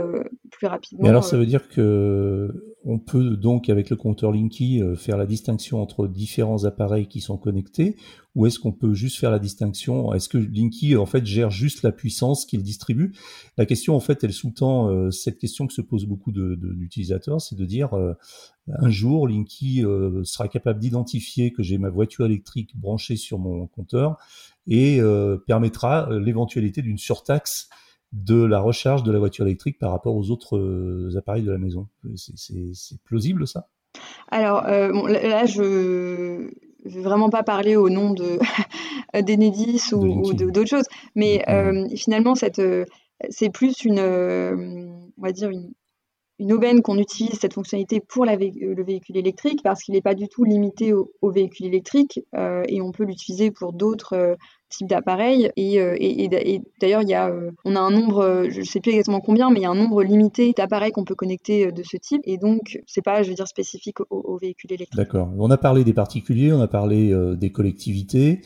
plus 0.50 0.66
rapidement 0.66 0.77
mais 0.98 1.08
alors, 1.08 1.24
ça 1.24 1.36
euh, 1.36 1.40
veut 1.40 1.46
dire 1.46 1.68
que 1.68 2.74
on 2.84 2.98
peut 2.98 3.36
donc, 3.36 3.68
avec 3.68 3.90
le 3.90 3.96
compteur 3.96 4.32
Linky, 4.32 4.82
euh, 4.82 4.94
faire 4.94 5.16
la 5.16 5.26
distinction 5.26 5.82
entre 5.82 6.06
différents 6.06 6.64
appareils 6.64 7.06
qui 7.06 7.20
sont 7.20 7.36
connectés, 7.36 7.96
ou 8.34 8.46
est-ce 8.46 8.58
qu'on 8.58 8.72
peut 8.72 8.94
juste 8.94 9.18
faire 9.18 9.30
la 9.30 9.38
distinction 9.38 10.14
Est-ce 10.14 10.28
que 10.28 10.38
Linky, 10.38 10.96
en 10.96 11.06
fait, 11.06 11.26
gère 11.26 11.50
juste 11.50 11.82
la 11.82 11.92
puissance 11.92 12.46
qu'il 12.46 12.62
distribue? 12.62 13.12
La 13.56 13.66
question, 13.66 13.94
en 13.94 14.00
fait, 14.00 14.22
elle 14.24 14.32
sous-tend 14.32 14.88
euh, 14.88 15.10
cette 15.10 15.38
question 15.38 15.66
que 15.66 15.72
se 15.72 15.82
pose 15.82 16.06
beaucoup 16.06 16.32
d'utilisateurs, 16.32 17.36
de, 17.36 17.40
c'est 17.40 17.56
de 17.56 17.64
dire, 17.64 17.90
un 18.68 18.90
jour, 18.90 19.28
Linky 19.28 19.82
sera 20.24 20.48
capable 20.48 20.78
d'identifier 20.78 21.52
que 21.52 21.62
j'ai 21.62 21.78
ma 21.78 21.90
voiture 21.90 22.26
électrique 22.26 22.76
branchée 22.76 23.16
sur 23.16 23.38
mon 23.38 23.66
compteur 23.66 24.16
et 24.66 25.00
permettra 25.46 26.08
l'éventualité 26.10 26.82
d'une 26.82 26.98
surtaxe 26.98 27.68
de 28.12 28.42
la 28.42 28.60
recharge 28.60 29.02
de 29.02 29.12
la 29.12 29.18
voiture 29.18 29.46
électrique 29.46 29.78
par 29.78 29.90
rapport 29.90 30.16
aux 30.16 30.30
autres 30.30 30.56
euh, 30.56 31.16
appareils 31.16 31.42
de 31.42 31.50
la 31.50 31.58
maison. 31.58 31.88
C'est 32.16 33.00
plausible 33.04 33.46
ça? 33.46 33.68
Alors 34.30 34.66
euh, 34.66 34.90
là, 35.08 35.46
je 35.46 35.62
ne 35.62 36.48
vais 36.84 37.02
vraiment 37.02 37.30
pas 37.30 37.42
parler 37.42 37.76
au 37.76 37.90
nom 37.90 38.12
de 38.12 38.38
d'Enedis 39.20 39.92
ou, 39.92 40.32
d'autres 40.32 40.68
choses, 40.68 40.86
mais 41.14 41.44
euh, 41.48 41.86
finalement, 41.96 42.34
c'est 42.34 43.50
plus 43.52 43.84
une, 43.84 44.00
on 44.00 45.22
va 45.22 45.32
dire 45.32 45.50
une, 45.50 45.72
une 46.38 46.52
aubaine 46.52 46.82
qu'on 46.82 46.98
utilise 46.98 47.38
cette 47.38 47.54
fonctionnalité 47.54 48.00
pour 48.00 48.24
le 48.24 48.82
véhicule 48.84 49.16
électrique 49.16 49.60
parce 49.62 49.82
qu'il 49.82 49.94
n'est 49.94 50.02
pas 50.02 50.14
du 50.14 50.28
tout 50.28 50.44
limité 50.44 50.92
au, 50.92 51.10
véhicule 51.30 51.66
électrique 51.66 52.20
et 52.68 52.80
on 52.80 52.92
peut 52.92 53.04
l'utiliser 53.04 53.50
pour 53.50 53.72
d'autres 53.72 54.36
type 54.68 54.88
d'appareil. 54.88 55.50
Et, 55.56 55.80
euh, 55.80 55.96
d'ailleurs, 56.80 57.02
il 57.02 57.08
y 57.08 57.14
a, 57.14 57.28
euh, 57.28 57.50
on 57.64 57.76
a 57.76 57.80
un 57.80 57.90
nombre, 57.90 58.18
euh, 58.18 58.50
je 58.50 58.60
ne 58.60 58.64
sais 58.64 58.80
plus 58.80 58.90
exactement 58.90 59.20
combien, 59.20 59.50
mais 59.50 59.60
il 59.60 59.62
y 59.62 59.66
a 59.66 59.70
un 59.70 59.74
nombre 59.74 60.02
limité 60.02 60.52
d'appareils 60.56 60.92
qu'on 60.92 61.04
peut 61.04 61.14
connecter 61.14 61.72
de 61.72 61.82
ce 61.82 61.96
type. 61.96 62.22
Et 62.24 62.38
donc, 62.38 62.80
c'est 62.86 63.02
pas, 63.02 63.22
je 63.22 63.30
veux 63.30 63.34
dire, 63.34 63.48
spécifique 63.48 63.98
aux, 64.10 64.38
véhicules 64.38 64.72
électriques. 64.72 64.96
D'accord. 64.96 65.30
On 65.38 65.50
a 65.50 65.56
parlé 65.56 65.84
des 65.84 65.92
particuliers, 65.92 66.52
on 66.52 66.60
a 66.60 66.68
parlé 66.68 67.14
des 67.36 67.50
collectivités. 67.50 68.42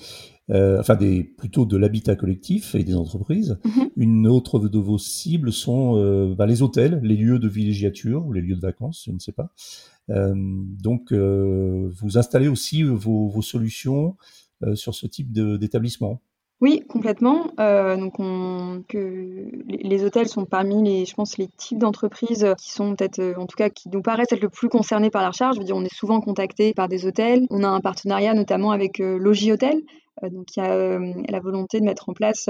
enfin 0.50 0.96
des, 0.96 1.24
plutôt 1.24 1.64
de 1.66 1.76
l'habitat 1.76 2.16
collectif 2.16 2.74
et 2.74 2.84
des 2.84 2.94
entreprises. 2.94 3.58
Mhm. 3.64 3.90
Une 3.96 4.26
autre 4.26 4.58
de 4.58 4.78
vos 4.78 4.98
cibles 4.98 5.52
sont 5.52 6.34
bah, 6.36 6.46
les 6.46 6.62
hôtels, 6.62 7.00
les 7.02 7.16
lieux 7.16 7.38
de 7.38 7.48
villégiature 7.48 8.24
ou 8.26 8.32
les 8.32 8.40
lieux 8.40 8.56
de 8.56 8.60
vacances, 8.60 9.04
je 9.06 9.12
ne 9.12 9.18
sais 9.18 9.32
pas. 9.32 9.52
donc, 10.08 11.12
vous 11.12 12.18
installez 12.18 12.48
aussi 12.48 12.82
vos, 12.82 13.28
vos 13.28 13.42
solutions 13.42 14.16
sur 14.74 14.94
ce 14.94 15.06
type 15.06 15.32
d'établissement 15.32 16.20
oui, 16.62 16.84
complètement. 16.88 17.50
Euh, 17.58 17.96
donc, 17.96 18.20
on, 18.20 18.84
que 18.88 19.50
les 19.66 20.04
hôtels 20.04 20.28
sont 20.28 20.44
parmi 20.44 20.80
les, 20.84 21.04
je 21.04 21.12
pense, 21.12 21.36
les 21.36 21.48
types 21.48 21.78
d'entreprises 21.78 22.54
qui 22.56 22.70
sont 22.70 22.94
peut-être, 22.94 23.18
euh, 23.18 23.34
en 23.36 23.46
tout 23.46 23.56
cas, 23.56 23.68
qui 23.68 23.88
nous 23.88 24.00
paraissent 24.00 24.30
être 24.30 24.42
le 24.42 24.48
plus 24.48 24.68
concernés 24.68 25.10
par 25.10 25.22
la 25.22 25.30
recharge. 25.30 25.56
Je 25.56 25.60
veux 25.60 25.66
dire, 25.66 25.74
on 25.74 25.84
est 25.84 25.92
souvent 25.92 26.20
contacté 26.20 26.72
par 26.72 26.86
des 26.86 27.04
hôtels. 27.04 27.48
On 27.50 27.64
a 27.64 27.68
un 27.68 27.80
partenariat 27.80 28.32
notamment 28.32 28.70
avec 28.70 28.98
Logi 29.00 29.50
Hotel, 29.50 29.80
donc 30.22 30.56
il 30.56 30.62
y 30.62 30.62
a 30.64 30.98
la 30.98 31.40
volonté 31.40 31.80
de 31.80 31.84
mettre 31.84 32.08
en 32.08 32.12
place 32.12 32.48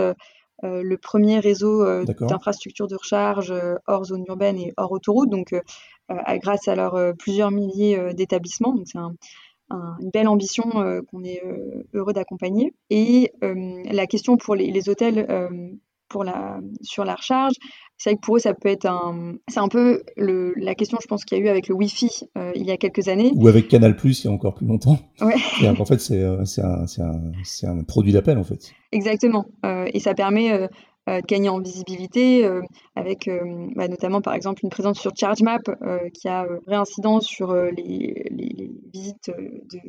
le 0.62 0.96
premier 0.96 1.38
réseau 1.38 2.04
d'infrastructures 2.04 2.88
de 2.88 2.96
recharge 2.96 3.54
hors 3.87 4.04
zone 4.04 4.24
urbaine 4.28 4.58
et 4.58 4.74
hors 4.76 4.92
autoroute, 4.92 5.30
donc 5.30 5.54
grâce 6.42 6.68
à 6.68 6.74
leurs 6.74 7.14
plusieurs 7.16 7.50
milliers 7.50 8.12
d'établissements. 8.14 8.74
Donc 8.74 8.87
c'est 8.87 8.98
un, 8.98 9.14
une 10.00 10.11
belle 10.11 10.28
ambition 10.28 10.64
euh, 10.76 11.00
qu'on 11.11 11.24
est 11.24 11.42
euh, 11.44 11.85
heureux 11.94 12.12
d'accompagner. 12.12 12.74
Et 12.90 13.32
euh, 13.42 13.82
la 13.90 14.06
question 14.06 14.37
pour 14.37 14.54
les, 14.54 14.88
hôtels 14.88 15.26
pour 16.08 16.24
la, 16.24 16.61
sur 16.82 17.04
la 17.04 17.14
recharge, 17.14 17.54
c'est 17.96 18.11
vrai 18.11 18.16
que 18.16 18.20
pour 18.20 18.37
eux, 18.37 18.40
ça 18.40 18.52
peut 18.52 18.68
être 18.68 18.87
un. 18.87 19.35
C'est 19.48 19.61
un 19.61 19.68
peu 19.68 20.02
le, 20.16 20.52
la 20.56 20.74
question, 20.74 20.98
je 21.00 21.06
pense, 21.06 21.24
qu'il 21.24 21.38
y 21.38 21.40
a 21.40 21.44
eu 21.44 21.48
avec 21.48 21.68
le 21.68 21.74
Wi-Fi 21.74 22.28
il 22.54 22.64
y 22.64 22.70
a 22.70 22.76
quelques 22.76 23.08
années. 23.08 23.32
Ou 23.35 23.48
avec 23.48 23.68
Canal 23.68 23.96
Plus 23.96 24.24
il 24.24 24.26
y 24.26 24.30
a 24.30 24.32
encore 24.32 24.54
plus 24.54 24.66
longtemps. 24.66 24.98
Ouais. 25.20 25.37
en 25.78 25.85
fait, 25.85 26.00
c'est 26.00 26.22
un, 26.22 26.42
un, 26.42 27.78
un, 27.78 27.85
produit 27.85 28.12
d'appel, 28.12 28.38
en 28.38 28.44
fait. 28.44 28.72
Exactement. 28.90 29.46
et 29.64 30.00
ça 30.00 30.14
permet 30.14 30.52
euh, 30.52 30.68
gagner 31.28 31.48
en 31.48 31.60
visibilité, 31.60 32.44
euh, 32.44 32.62
avec 32.96 33.28
euh, 33.28 33.40
bah, 33.74 33.88
notamment 33.88 34.20
par 34.20 34.34
exemple 34.34 34.60
une 34.62 34.70
présence 34.70 34.98
sur 34.98 35.12
ChargeMap 35.16 35.62
qui 36.14 36.28
a 36.28 36.46
vraie 36.66 36.76
incidence 36.76 37.26
sur 37.26 37.54
les, 37.54 38.70
visites 38.92 39.30
de 39.30 39.80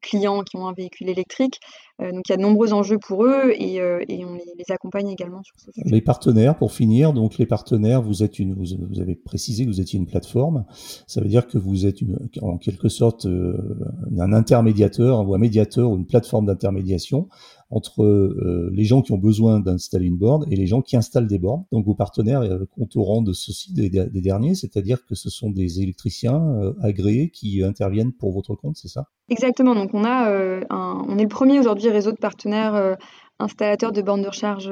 clients 0.00 0.42
qui 0.42 0.56
ont 0.56 0.66
un 0.66 0.72
véhicule 0.72 1.10
électrique. 1.10 1.60
donc 1.98 2.22
il 2.26 2.30
y 2.30 2.32
a 2.32 2.38
de 2.38 2.42
nombreux 2.42 2.72
enjeux 2.72 2.96
pour 2.96 3.26
eux 3.26 3.52
et, 3.54 3.82
on 3.82 4.34
les, 4.34 4.70
accompagne 4.70 5.08
également 5.10 5.42
sur 5.42 5.54
ce 5.58 5.70
sujet. 5.72 5.90
Les 5.90 6.00
partenaires, 6.00 6.56
pour 6.56 6.72
finir, 6.72 7.12
donc 7.12 7.36
les 7.36 7.44
partenaires, 7.44 8.00
vous 8.00 8.22
êtes 8.22 8.38
une, 8.38 8.54
vous, 8.54 9.00
avez 9.00 9.14
précisé 9.14 9.66
que 9.66 9.70
vous 9.70 9.80
étiez 9.80 9.98
une 9.98 10.06
plateforme. 10.06 10.64
Ça 11.06 11.20
veut 11.20 11.28
dire 11.28 11.46
que 11.46 11.58
vous 11.58 11.84
êtes 11.84 12.00
une, 12.00 12.18
en 12.40 12.56
quelque 12.56 12.88
sorte 12.88 13.26
un 13.26 14.32
intermédiateur 14.32 15.28
ou 15.28 15.34
un 15.34 15.38
médiateur 15.38 15.90
ou 15.90 15.96
une 15.96 16.06
plateforme 16.06 16.46
d'intermédiation 16.46 17.28
entre 17.70 18.02
euh, 18.02 18.70
les 18.72 18.84
gens 18.84 19.00
qui 19.00 19.12
ont 19.12 19.18
besoin 19.18 19.60
d'installer 19.60 20.06
une 20.06 20.16
borne 20.16 20.44
et 20.50 20.56
les 20.56 20.66
gens 20.66 20.82
qui 20.82 20.96
installent 20.96 21.28
des 21.28 21.38
bornes. 21.38 21.64
Donc 21.70 21.86
vos 21.86 21.94
partenaires 21.94 22.40
euh, 22.40 22.66
comptent 22.76 22.96
au 22.96 23.04
rang 23.04 23.22
de 23.22 23.32
ceci 23.32 23.72
des, 23.72 23.90
derniers, 24.20 24.54
c'est-à-dire 24.54 25.06
que 25.06 25.14
ce 25.14 25.30
sont 25.30 25.50
des 25.50 25.80
électriciens 25.80 26.42
euh, 26.42 26.72
agréés 26.82 27.30
qui 27.30 27.62
interviennent 27.62 28.12
pour 28.12 28.32
votre 28.32 28.54
compte, 28.56 28.76
c'est 28.76 28.88
ça? 28.88 29.06
Exactement. 29.28 29.74
Donc 29.74 29.94
on 29.94 30.04
a 30.04 30.28
un, 30.70 31.04
on 31.08 31.16
est 31.18 31.22
le 31.22 31.28
premier 31.28 31.60
aujourd'hui 31.60 31.88
réseau 31.88 32.10
de 32.10 32.16
partenaires 32.16 32.96
installateurs 33.38 33.92
de 33.92 34.02
bornes 34.02 34.22
de 34.22 34.26
recharge 34.26 34.70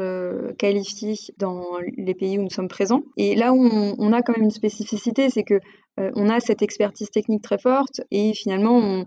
qualifiés 0.58 1.14
dans 1.38 1.64
les 1.96 2.14
pays 2.14 2.38
où 2.38 2.42
nous 2.42 2.50
sommes 2.50 2.66
présents. 2.66 3.02
Et 3.16 3.36
là 3.36 3.52
où 3.52 3.60
on, 3.62 4.12
a 4.12 4.20
quand 4.22 4.32
même 4.36 4.46
une 4.46 4.50
spécificité, 4.50 5.30
c'est 5.30 5.44
que 5.44 5.60
on 5.96 6.28
a 6.28 6.40
cette 6.40 6.62
expertise 6.62 7.10
technique 7.10 7.42
très 7.42 7.58
forte 7.58 8.00
et 8.10 8.34
finalement 8.34 8.76
on, 8.76 9.06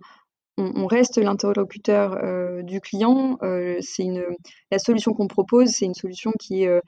on, 0.61 0.87
reste 0.87 1.17
l'interlocuteur 1.17 2.17
euh, 2.23 2.61
du 2.61 2.81
client. 2.81 3.37
Euh, 3.43 3.79
la 4.71 4.79
solution 4.79 5.13
qu'on 5.13 5.27
propose, 5.27 5.69
c'est 5.69 5.85
une 5.85 5.93
solution 5.93 6.31
qui 6.39 6.63
est 6.63 6.67
euh, 6.67 6.81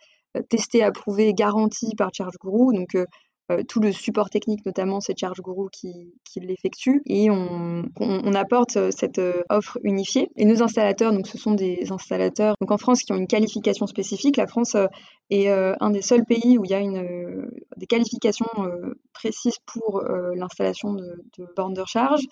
testée, 0.50 0.84
approuvée, 0.84 1.34
garantie 1.34 1.96
par 1.96 2.12
ChargeGuru. 2.14 2.74
Donc 2.76 2.98
tout 3.68 3.82
le 3.82 3.92
support 3.92 4.32
technique, 4.32 4.66
notamment, 4.66 5.00
c'est 5.00 5.20
ChargeGuru 5.20 5.70
qui, 5.72 6.12
qui 6.24 6.40
l'effectue. 6.40 7.04
Et 7.06 7.30
on, 7.30 7.84
apporte 8.34 8.90
cette 8.90 9.22
offre 9.50 9.78
unifiée. 9.84 10.32
Et 10.38 10.46
nos 10.46 10.64
installateurs, 10.64 11.14
ce 11.24 11.38
sont 11.38 11.54
des 11.54 11.92
installateurs 11.92 12.56
en 12.68 12.78
France 12.78 13.04
qui 13.04 13.14
ont 13.14 13.18
une 13.18 13.28
qualification 13.28 13.86
spécifique. 13.86 14.38
La 14.38 14.48
France 14.48 14.76
est 15.30 15.50
un 15.50 15.90
des 15.92 16.02
seuls 16.02 16.26
pays 16.26 16.58
où 16.58 16.66
il 16.66 16.72
y 16.72 16.74
a 16.74 16.82
des 17.78 17.86
qualifications 17.86 18.48
précises 19.14 19.60
pour 19.68 20.02
l'installation 20.36 20.94
de, 20.94 21.24
de 21.38 21.48
bornes 21.56 21.76
de 21.76 21.82
recharge. 21.82 22.24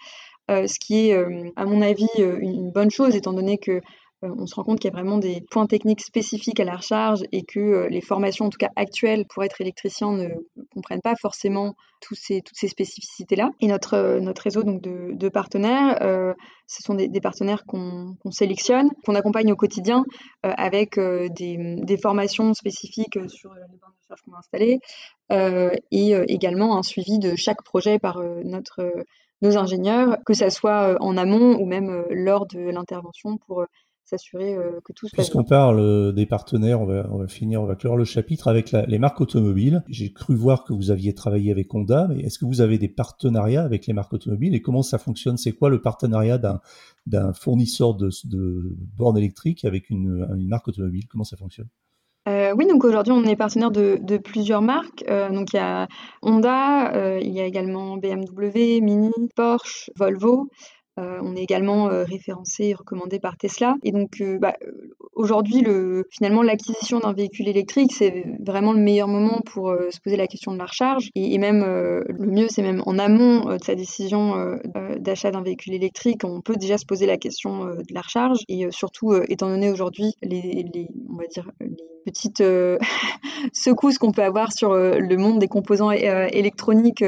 Euh, 0.49 0.67
ce 0.67 0.79
qui 0.79 1.09
est, 1.09 1.13
euh, 1.13 1.49
à 1.55 1.65
mon 1.65 1.81
avis, 1.81 2.07
euh, 2.19 2.37
une 2.39 2.71
bonne 2.71 2.91
chose, 2.91 3.15
étant 3.15 3.33
donné 3.33 3.57
que 3.57 3.81
on 4.23 4.45
se 4.45 4.53
rend 4.53 4.63
compte 4.63 4.79
qu'il 4.79 4.91
y 4.91 4.93
a 4.93 4.95
vraiment 4.95 5.17
des 5.17 5.41
points 5.49 5.65
techniques 5.65 6.01
spécifiques 6.01 6.59
à 6.59 6.63
la 6.63 6.75
recharge 6.75 7.23
et 7.31 7.41
que 7.41 7.87
les 7.89 8.01
formations, 8.01 8.45
en 8.45 8.49
tout 8.51 8.59
cas 8.59 8.69
actuelles, 8.75 9.25
pour 9.25 9.43
être 9.43 9.61
électricien, 9.61 10.11
ne 10.11 10.27
comprennent 10.75 11.01
pas 11.01 11.15
forcément 11.19 11.73
toutes 12.01 12.19
ces 12.19 12.67
spécificités-là. 12.67 13.49
Et 13.61 13.67
notre, 13.67 14.19
notre 14.19 14.43
réseau 14.43 14.61
donc, 14.61 14.79
de, 14.79 15.29
partenaires, 15.29 15.97
ce 16.67 16.83
sont 16.83 16.93
des, 16.93 17.09
partenaires 17.19 17.65
qu'on 17.65 18.15
sélectionne, 18.29 18.91
qu'on 19.07 19.15
accompagne 19.15 19.51
au 19.51 19.55
quotidien 19.55 20.03
avec 20.43 20.99
des, 20.99 21.97
formations 21.99 22.53
spécifiques 22.53 23.17
sur 23.27 23.51
les 23.55 23.61
bornes 23.61 23.93
de 23.97 24.03
recharge 24.03 24.21
qu'on 24.21 24.33
va 24.33 24.37
installer 24.37 24.81
et 25.89 26.11
également 26.31 26.77
un 26.77 26.83
suivi 26.83 27.17
de 27.17 27.35
chaque 27.35 27.63
projet 27.63 27.97
par 27.97 28.19
notre 28.43 28.93
nos 29.41 29.57
ingénieurs, 29.57 30.17
que 30.25 30.33
ça 30.33 30.49
soit 30.49 30.97
en 31.01 31.17
amont 31.17 31.57
ou 31.59 31.65
même 31.65 32.03
lors 32.09 32.45
de 32.47 32.59
l'intervention 32.59 33.37
pour 33.37 33.65
s'assurer 34.05 34.57
que 34.83 34.93
tout 34.93 35.07
se 35.07 35.15
passe 35.15 35.27
Puisqu'on 35.27 35.43
parle 35.43 36.13
des 36.13 36.25
partenaires, 36.25 36.81
on 36.81 36.85
va, 36.85 37.07
on 37.11 37.17
va, 37.17 37.27
finir, 37.27 37.61
on 37.61 37.65
va 37.65 37.75
clore 37.75 37.97
le 37.97 38.03
chapitre 38.03 38.47
avec 38.47 38.71
la, 38.71 38.85
les 38.85 38.99
marques 38.99 39.21
automobiles. 39.21 39.83
J'ai 39.87 40.11
cru 40.11 40.35
voir 40.35 40.63
que 40.63 40.73
vous 40.73 40.91
aviez 40.91 41.13
travaillé 41.13 41.51
avec 41.51 41.73
Honda, 41.73 42.07
mais 42.09 42.21
est-ce 42.21 42.37
que 42.37 42.45
vous 42.45 42.61
avez 42.61 42.77
des 42.77 42.89
partenariats 42.89 43.63
avec 43.63 43.87
les 43.87 43.93
marques 43.93 44.13
automobiles 44.13 44.53
et 44.53 44.61
comment 44.61 44.83
ça 44.83 44.97
fonctionne? 44.97 45.37
C'est 45.37 45.53
quoi 45.53 45.69
le 45.69 45.81
partenariat 45.81 46.39
d'un 47.07 47.33
fournisseur 47.33 47.95
de, 47.95 48.09
de 48.25 48.75
bornes 48.97 49.17
électriques 49.17 49.65
avec 49.65 49.89
une, 49.89 50.27
une 50.35 50.47
marque 50.47 50.67
automobile? 50.67 51.07
Comment 51.07 51.23
ça 51.23 51.37
fonctionne? 51.37 51.69
Euh, 52.51 52.55
oui, 52.57 52.67
donc 52.67 52.83
aujourd'hui, 52.83 53.13
on 53.13 53.23
est 53.23 53.35
partenaire 53.35 53.71
de, 53.71 54.17
plusieurs 54.17 54.61
marques. 54.61 55.03
Euh, 55.09 55.29
donc 55.29 55.53
il 55.53 55.57
y 55.57 55.59
a 55.59 55.87
Honda, 56.21 56.93
euh, 56.93 57.19
il 57.21 57.31
y 57.31 57.41
a 57.41 57.45
également 57.45 57.97
BMW, 57.97 58.81
Mini, 58.81 59.11
Porsche, 59.35 59.89
Volvo. 59.95 60.49
Euh, 61.01 61.19
on 61.23 61.35
est 61.35 61.41
également 61.41 61.89
euh, 61.89 62.03
référencé 62.03 62.65
et 62.65 62.73
recommandé 62.73 63.19
par 63.19 63.37
Tesla. 63.37 63.75
Et 63.83 63.91
donc, 63.91 64.21
euh, 64.21 64.37
bah, 64.37 64.55
aujourd'hui, 65.13 65.65
finalement, 66.11 66.43
l'acquisition 66.43 66.99
d'un 66.99 67.13
véhicule 67.13 67.47
électrique, 67.47 67.91
c'est 67.91 68.23
vraiment 68.39 68.73
le 68.73 68.79
meilleur 68.79 69.07
moment 69.07 69.41
pour 69.41 69.73
se 69.89 69.99
poser 69.99 70.15
la 70.15 70.27
question 70.27 70.53
de 70.53 70.57
la 70.57 70.65
recharge. 70.65 71.09
Et, 71.15 71.37
même, 71.37 71.63
le 71.63 72.27
mieux, 72.27 72.47
c'est 72.49 72.61
même 72.61 72.81
en 72.85 72.97
amont 72.97 73.45
de 73.45 73.63
sa 73.63 73.75
décision 73.75 74.33
d'achat 74.97 75.31
d'un 75.31 75.41
véhicule 75.41 75.73
électrique, 75.73 76.23
on 76.23 76.41
peut 76.41 76.55
déjà 76.55 76.77
se 76.77 76.85
poser 76.85 77.05
la 77.05 77.17
question 77.17 77.65
de 77.65 77.93
la 77.93 78.01
recharge. 78.01 78.39
Et 78.47 78.71
surtout, 78.71 79.13
étant 79.27 79.49
donné 79.49 79.69
aujourd'hui 79.69 80.13
les, 80.21 80.65
petites 82.05 82.43
secousses 83.53 83.97
qu'on 83.97 84.11
peut 84.11 84.23
avoir 84.23 84.51
sur 84.51 84.73
le 84.73 85.15
monde 85.17 85.39
des 85.39 85.47
composants 85.47 85.91
électroniques 85.91 87.03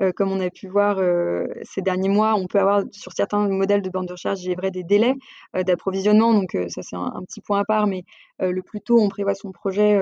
euh, 0.00 0.12
comme 0.12 0.32
on 0.32 0.40
a 0.40 0.50
pu 0.50 0.68
voir 0.68 0.98
euh, 0.98 1.46
ces 1.62 1.82
derniers 1.82 2.08
mois, 2.08 2.34
on 2.34 2.46
peut 2.46 2.58
avoir 2.58 2.82
sur 2.92 3.12
certains 3.12 3.48
modèles 3.48 3.82
de 3.82 3.90
bornes 3.90 4.06
de 4.06 4.12
recharge, 4.12 4.40
j'ai 4.40 4.54
vrai 4.54 4.70
des 4.70 4.84
délais 4.84 5.14
euh, 5.56 5.62
d'approvisionnement. 5.62 6.32
Donc 6.32 6.56
ça 6.68 6.82
c'est 6.82 6.96
un, 6.96 7.22
petit 7.26 7.40
point 7.40 7.60
à 7.60 7.64
part, 7.64 7.86
mais 7.86 8.04
le 8.40 8.60
plus 8.62 8.80
tôt 8.80 9.00
on 9.00 9.08
prévoit 9.08 9.34
son 9.34 9.52
projet, 9.52 10.00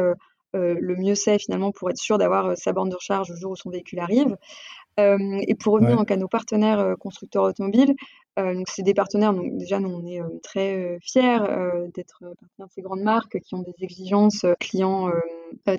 le 0.55 0.97
mieux 0.97 1.15
c'est 1.15 1.39
finalement 1.39 1.73
pour 1.73 1.91
être 1.91 1.99
sûr 1.99 2.19
d'avoir 2.19 2.57
sa 2.57 2.73
borne 2.73 2.89
de 2.89 2.95
recharge 2.95 3.29
le 3.31 3.37
jour 3.37 3.53
où 3.53 3.57
son 3.57 3.71
véhicule 3.71 4.01
arrive. 4.01 4.37
et 4.99 5.55
pour 5.55 5.75
revenir 5.75 5.99
en 5.99 6.05
à 6.05 6.17
nos 6.17 6.29
partenaires 6.29 6.95
constructeurs 6.99 7.45
automobiles, 7.45 7.95
donc 8.37 8.69
c'est 8.69 8.83
des 8.83 8.95
partenaires, 8.95 9.35
donc 9.35 9.57
déjà 9.57 9.81
nous 9.81 9.91
on 9.91 10.07
est 10.07 10.21
euh, 10.21 10.39
très 10.43 10.77
euh, 10.77 10.99
fiers 11.03 11.39
d'être 11.95 12.21
partenaires 12.21 12.67
de 12.67 12.73
ces 12.73 12.83
grandes 12.83 13.03
marques 13.03 13.39
qui 13.41 13.55
ont 13.55 13.63
des 13.63 13.75
exigences 13.81 14.47
clients 14.59 15.11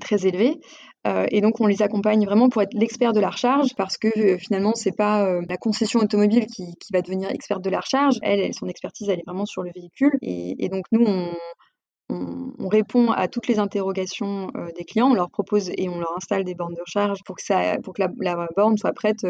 très 0.01 0.27
élevées. 0.27 0.59
et 1.05 1.41
donc 1.41 1.59
on 1.59 1.67
les 1.67 1.81
accompagne 1.81 2.25
vraiment 2.25 2.49
pour 2.49 2.61
être 2.61 2.73
l'expert 2.73 3.13
de 3.13 3.19
la 3.19 3.29
recharge 3.29 3.75
parce 3.75 3.97
que 3.97 4.37
finalement 4.37 4.73
c'est 4.75 4.95
pas 4.95 5.39
la 5.47 5.57
concession 5.57 5.99
automobile 5.99 6.45
qui, 6.45 6.75
qui, 6.75 6.93
va 6.93 7.01
devenir 7.01 7.29
experte 7.29 7.63
de 7.63 7.69
la 7.69 7.79
recharge. 7.79 8.17
Elle, 8.21 8.53
son 8.53 8.67
expertise 8.67 9.09
elle 9.09 9.19
est 9.19 9.25
vraiment 9.25 9.45
sur 9.45 9.63
le 9.63 9.71
véhicule. 9.73 10.17
Et, 10.21 10.69
donc 10.69 10.85
nous 10.91 11.05
on, 11.05 11.33
on, 12.09 12.67
répond 12.67 13.11
à 13.11 13.27
toutes 13.27 13.47
les 13.47 13.59
interrogations 13.59 14.51
des 14.77 14.83
clients, 14.83 15.09
on 15.09 15.15
leur 15.15 15.29
propose 15.29 15.71
et 15.77 15.89
on 15.89 15.99
leur 15.99 16.15
installe 16.15 16.43
des 16.43 16.55
bornes 16.55 16.75
de 16.75 16.81
recharge 16.81 17.23
pour 17.25 17.37
que, 17.37 17.43
ça, 17.43 17.77
pour 17.83 17.93
que 17.93 18.03
la 18.19 18.47
borne 18.55 18.77
soit 18.77 18.93
prête 18.93 19.25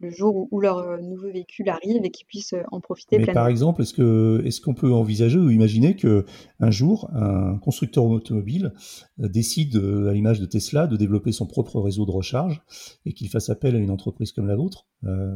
le 0.00 0.10
jour 0.10 0.48
où, 0.50 0.60
leur 0.60 0.78
euh, 0.78 0.98
nouveau 0.98 1.30
véhicule 1.30 1.68
arrive 1.68 2.04
et 2.04 2.10
qu'ils 2.10 2.26
puissent 2.26 2.54
euh, 2.54 2.62
en 2.72 2.80
profiter 2.80 3.18
Mais 3.18 3.26
Par 3.26 3.48
exemple, 3.48 3.82
est-ce 3.82 3.92
que 3.92 4.42
est-ce 4.44 4.60
qu'on 4.60 4.74
peut 4.74 4.92
envisager 4.92 5.38
ou 5.38 5.50
imaginer 5.50 5.94
que 5.94 6.24
un 6.58 6.70
jour 6.70 7.10
un 7.12 7.58
constructeur 7.58 8.04
automobile 8.04 8.72
euh, 9.20 9.28
décide, 9.28 9.76
à 9.76 10.12
l'image 10.12 10.40
de 10.40 10.46
Tesla, 10.46 10.86
de 10.86 10.96
développer 10.96 11.32
son 11.32 11.46
propre 11.46 11.80
réseau 11.80 12.06
de 12.06 12.10
recharge 12.10 12.62
et 13.04 13.12
qu'il 13.12 13.28
fasse 13.28 13.50
appel 13.50 13.76
à 13.76 13.78
une 13.78 13.90
entreprise 13.90 14.32
comme 14.32 14.46
la 14.46 14.56
vôtre? 14.56 14.86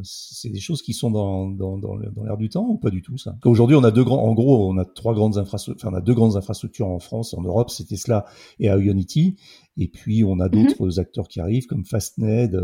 C'est 0.02 0.50
des 0.50 0.60
choses 0.60 0.82
qui 0.82 0.92
sont 0.92 1.10
dans, 1.10 1.48
dans, 1.48 1.78
dans 1.78 1.96
l'air 1.96 2.36
du 2.36 2.50
temps 2.50 2.66
ou 2.68 2.76
pas 2.76 2.90
du 2.90 3.00
tout 3.00 3.16
ça? 3.16 3.34
Aujourd'hui, 3.46 3.76
on 3.76 3.84
a 3.84 3.90
deux 3.90 4.04
grands, 4.04 4.22
en 4.22 4.34
gros, 4.34 4.70
on 4.70 4.76
a 4.76 4.84
trois 4.84 5.14
grandes 5.14 5.38
infrastructures, 5.38 5.88
enfin, 5.88 5.96
on 5.96 5.98
a 5.98 6.02
deux 6.02 6.12
grandes 6.12 6.36
infrastructures 6.36 6.88
en 6.88 6.98
France, 6.98 7.32
en 7.32 7.40
Europe, 7.40 7.70
c'est 7.70 7.84
Tesla 7.84 8.26
et 8.58 8.66
Ionity. 8.66 9.36
Et 9.78 9.88
puis 9.88 10.22
on 10.22 10.38
a 10.38 10.48
mhm. 10.48 10.66
d'autres 10.66 11.00
acteurs 11.00 11.28
qui 11.28 11.40
arrivent 11.40 11.66
comme 11.66 11.84
Fastned 11.84 12.60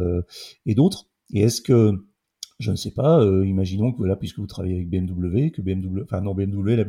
et 0.67 0.75
d'autres. 0.75 1.10
Et 1.33 1.43
est-ce 1.43 1.61
que, 1.61 1.93
je 2.59 2.71
ne 2.71 2.77
sais 2.77 2.91
pas, 2.91 3.21
euh, 3.21 3.47
imaginons 3.47 3.93
que 3.93 4.03
là, 4.05 4.17
puisque 4.17 4.39
vous 4.39 4.47
travaillez 4.47 4.77
avec 4.77 4.91
BMW, 4.91 5.51
que 5.51 5.63
BMW, 5.63 6.03
enfin 6.03 6.21
non, 6.21 6.35
BMW, 6.35 6.85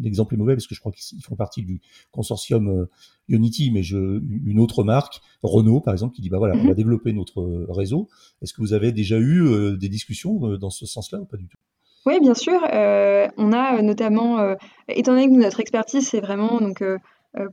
l'exemple 0.00 0.34
est 0.34 0.36
mauvais 0.38 0.54
parce 0.54 0.66
que 0.66 0.74
je 0.74 0.80
crois 0.80 0.92
qu'ils 0.92 1.22
font 1.22 1.36
partie 1.36 1.62
du 1.62 1.80
consortium 2.10 2.68
euh, 2.68 2.86
Unity, 3.28 3.70
mais 3.70 3.82
je, 3.82 4.20
une 4.44 4.58
autre 4.60 4.84
marque, 4.84 5.20
Renault 5.42 5.80
par 5.80 5.92
exemple, 5.92 6.14
qui 6.14 6.22
dit 6.22 6.30
bah 6.30 6.38
voilà, 6.38 6.54
on 6.54 6.64
va 6.64 6.70
mhm. 6.70 6.74
développer 6.74 7.12
notre 7.12 7.40
euh, 7.40 7.66
réseau. 7.68 8.08
Est-ce 8.42 8.54
que 8.54 8.62
vous 8.62 8.72
avez 8.72 8.92
déjà 8.92 9.18
eu 9.18 9.76
des 9.76 9.88
discussions 9.88 10.56
dans 10.56 10.70
ce 10.70 10.86
sens-là 10.86 11.20
ou 11.20 11.26
pas 11.26 11.36
du 11.36 11.48
tout? 11.48 11.58
Oui, 12.06 12.20
bien 12.20 12.34
sûr. 12.34 12.60
on 12.62 13.52
a 13.52 13.82
notamment, 13.82 14.54
étant 14.88 15.12
donné 15.12 15.28
que 15.28 15.34
notre 15.34 15.58
expertise, 15.58 16.08
c'est 16.08 16.20
vraiment 16.20 16.60
donc 16.60 16.82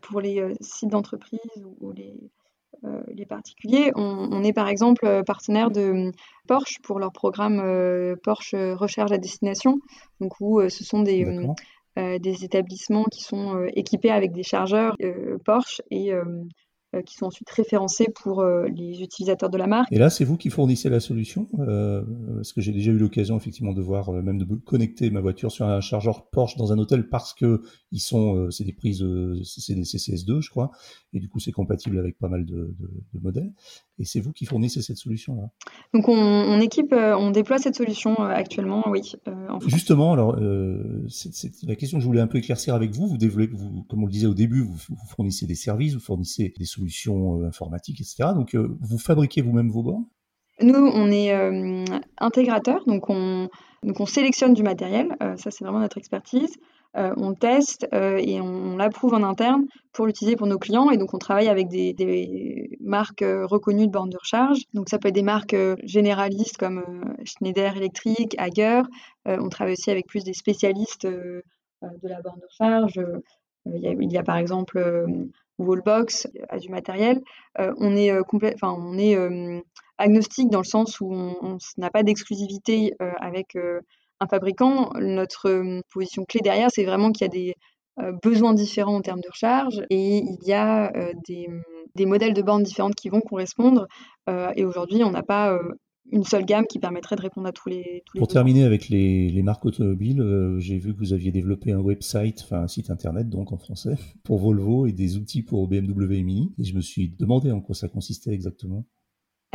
pour 0.01 0.21
les 0.21 0.53
sites 0.61 0.89
d'entreprise 0.89 1.39
ou 1.81 1.91
les 1.91 2.13
les 3.07 3.25
particuliers. 3.25 3.91
On, 3.95 4.43
est 4.43 4.53
par 4.53 4.67
exemple 4.67 5.05
euh, 5.05 5.23
partenaire 5.23 5.71
de 5.71 6.11
Porsche 6.47 6.79
pour 6.83 6.99
leur 6.99 7.11
programme 7.11 7.59
euh, 7.59 8.15
Porsche 8.23 8.55
Recharge 8.55 9.11
à 9.11 9.17
destination, 9.17 9.79
donc 10.19 10.33
où 10.39 10.61
ce 10.69 10.83
sont 10.83 11.01
des, 11.01 11.25
des 11.95 12.43
établissements 12.43 13.05
qui 13.05 13.23
sont 13.23 13.65
équipés 13.75 14.11
avec 14.11 14.31
des 14.31 14.43
chargeurs 14.43 14.97
Porsche 15.45 15.81
et 15.91 16.13
euh, 16.13 16.23
qui 17.01 17.15
sont 17.15 17.25
ensuite 17.25 17.49
référencés 17.49 18.07
pour 18.13 18.41
euh, 18.41 18.67
les 18.67 19.01
utilisateurs 19.01 19.49
de 19.49 19.57
la 19.57 19.67
marque. 19.67 19.91
Et 19.91 19.97
là, 19.97 20.09
c'est 20.09 20.25
vous 20.25 20.37
qui 20.37 20.49
fournissez 20.49 20.89
la 20.89 20.99
solution 20.99 21.47
euh, 21.59 22.03
Parce 22.35 22.53
que 22.53 22.61
j'ai 22.61 22.71
déjà 22.71 22.91
eu 22.91 22.97
l'occasion 22.97 23.37
effectivement 23.37 23.73
de 23.73 23.81
voir, 23.81 24.11
même 24.11 24.37
de 24.37 24.45
connecter 24.55 25.09
ma 25.09 25.21
voiture 25.21 25.51
sur 25.51 25.65
un 25.65 25.81
chargeur 25.81 26.29
Porsche 26.29 26.57
dans 26.57 26.71
un 26.71 26.77
hôtel 26.77 27.09
parce 27.09 27.33
que 27.33 27.61
ils 27.91 27.99
sont, 27.99 28.49
c'est 28.51 28.63
des 28.63 28.73
prises, 28.73 29.05
c'est 29.43 29.75
des 29.75 29.83
CCS2, 29.83 30.41
je 30.41 30.49
crois, 30.49 30.71
et 31.13 31.19
du 31.19 31.29
coup 31.29 31.39
c'est 31.39 31.51
compatible 31.51 31.99
avec 31.99 32.17
pas 32.17 32.27
mal 32.27 32.45
de, 32.45 32.75
de, 32.79 32.89
de 33.13 33.19
modèles. 33.19 33.53
Et 33.99 34.05
c'est 34.05 34.19
vous 34.19 34.31
qui 34.31 34.45
fournissez 34.45 34.81
cette 34.81 34.97
solution-là 34.97 35.49
Donc 35.93 36.09
on, 36.09 36.15
on, 36.15 36.59
équipe, 36.59 36.93
on 36.93 37.29
déploie 37.29 37.59
cette 37.59 37.75
solution 37.75 38.15
actuellement, 38.15 38.83
oui. 38.87 39.13
En 39.49 39.59
Justement, 39.59 40.13
alors 40.13 40.35
c'est 41.09 41.51
la 41.67 41.75
question 41.75 41.99
que 41.99 42.01
je 42.01 42.07
voulais 42.07 42.21
un 42.21 42.27
peu 42.27 42.39
éclaircir 42.39 42.73
avec 42.73 42.91
vous. 42.91 43.07
Vous 43.07 43.17
développez, 43.17 43.53
vous, 43.53 43.83
comme 43.83 44.03
on 44.03 44.05
le 44.05 44.11
disait 44.11 44.27
au 44.27 44.33
début, 44.33 44.61
vous, 44.61 44.73
vous 44.89 45.07
fournissez 45.15 45.45
des 45.45 45.55
services, 45.55 45.93
vous 45.93 45.99
fournissez 45.99 46.53
des 46.57 46.65
solutions 46.65 47.41
euh, 47.41 47.47
informatiques, 47.47 48.01
etc. 48.01 48.29
Donc, 48.35 48.55
euh, 48.55 48.77
vous 48.81 48.97
fabriquez 48.97 49.41
vous-même 49.41 49.69
vos 49.69 49.83
bornes? 49.83 50.05
Nous, 50.61 50.75
on 50.75 51.11
est 51.11 51.33
euh, 51.33 51.83
intégrateur, 52.19 52.85
donc 52.85 53.09
on, 53.09 53.49
donc 53.83 53.99
on 53.99 54.05
sélectionne 54.05 54.53
du 54.53 54.61
matériel, 54.61 55.07
ça 55.19 55.49
c'est 55.49 55.63
vraiment 55.63 55.79
notre 55.79 55.97
expertise. 55.97 56.57
On 56.95 57.33
teste 57.33 57.87
et 57.91 58.39
on, 58.41 58.77
l'approuve 58.77 59.13
en 59.13 59.23
interne 59.23 59.65
pour 59.93 60.05
l'utiliser 60.05 60.35
pour 60.35 60.47
nos 60.47 60.59
clients. 60.59 60.91
Et 60.91 60.97
donc, 60.97 61.13
on 61.13 61.17
travaille 61.17 61.49
avec 61.49 61.67
des, 61.67 62.77
marques 62.81 63.23
reconnues 63.25 63.87
de 63.87 63.91
bornes 63.91 64.09
de 64.09 64.17
recharge. 64.17 64.59
Donc, 64.73 64.89
ça 64.89 64.99
peut 64.99 65.07
être 65.07 65.15
des 65.15 65.23
marques 65.23 65.55
généralistes 65.83 66.57
comme 66.57 67.15
Schneider 67.25 67.77
Electric, 67.77 68.35
Hager. 68.37 68.83
on 69.25 69.49
travaille 69.49 69.73
aussi 69.73 69.91
avec 69.91 70.07
plus 70.07 70.23
des 70.23 70.33
spécialistes 70.33 71.07
de 71.07 71.43
la 71.81 72.21
borne 72.21 72.39
de 72.39 72.45
recharge. 72.49 72.99
Il 73.65 74.11
y, 74.11 74.17
a, 74.17 74.23
par 74.23 74.37
exemple 74.37 74.77
Wallbox 75.57 76.27
a 76.49 76.57
du 76.57 76.69
matériel. 76.69 77.21
Euh, 77.59 77.73
on 77.77 77.95
est, 77.95 78.11
euh, 78.11 78.23
on 78.61 78.97
est 78.97 79.15
euh, 79.15 79.61
agnostique 79.97 80.49
dans 80.49 80.59
le 80.59 80.65
sens 80.65 80.99
où 80.99 81.13
on 81.13 81.57
n'a 81.77 81.89
pas 81.89 82.03
d'exclusivité 82.03 82.93
avec 82.99 83.57
un 84.23 84.27
fabricant. 84.27 84.91
Notre 84.99 85.81
position 85.91 86.23
clé 86.25 86.41
derrière, 86.43 86.69
c'est 86.71 86.85
vraiment 86.85 87.11
qu'il 87.11 87.25
y 87.25 87.29
a 87.29 87.31
des 87.31 87.53
besoins 88.23 88.53
différents 88.53 88.95
en 88.95 89.01
termes 89.01 89.21
de 89.21 89.29
recharge 89.29 89.83
et 89.91 90.17
il 90.17 90.47
y 90.47 90.53
a 90.53 90.91
des, 91.27 91.47
des, 91.95 92.05
modèles 92.07 92.33
de 92.33 92.41
bornes 92.41 92.63
différentes 92.63 92.95
qui 92.95 93.09
vont 93.09 93.21
correspondre. 93.21 93.87
et 94.27 94.65
aujourd'hui, 94.65 95.03
on 95.03 95.11
n'a 95.11 95.21
pas 95.21 95.59
une 96.11 96.23
seule 96.23 96.45
gamme 96.45 96.65
qui 96.67 96.79
permettrait 96.79 97.15
de 97.15 97.21
répondre 97.21 97.47
à 97.47 97.51
tous 97.51 97.69
les. 97.69 98.03
Pour 98.17 98.27
terminer 98.27 98.63
avec 98.63 98.89
les, 98.89 99.29
les 99.29 99.43
marques 99.43 99.65
automobiles, 99.65 100.21
euh, 100.21 100.59
j'ai 100.59 100.77
vu 100.77 100.93
que 100.93 100.99
vous 100.99 101.13
aviez 101.13 101.31
développé 101.31 101.71
un 101.71 101.79
website, 101.79 102.41
enfin 102.43 102.61
un 102.61 102.67
site 102.67 102.89
internet 102.89 103.29
donc 103.29 103.51
en 103.51 103.57
français, 103.57 103.95
pour 104.23 104.39
Volvo 104.39 104.85
et 104.85 104.91
des 104.91 105.17
outils 105.17 105.43
pour 105.43 105.67
BMW 105.67 106.13
et 106.13 106.23
Mini. 106.23 106.53
Et 106.59 106.63
je 106.63 106.75
me 106.75 106.81
suis 106.81 107.09
demandé 107.09 107.51
en 107.51 107.61
quoi 107.61 107.75
ça 107.75 107.87
consistait 107.87 108.31
exactement. 108.31 108.85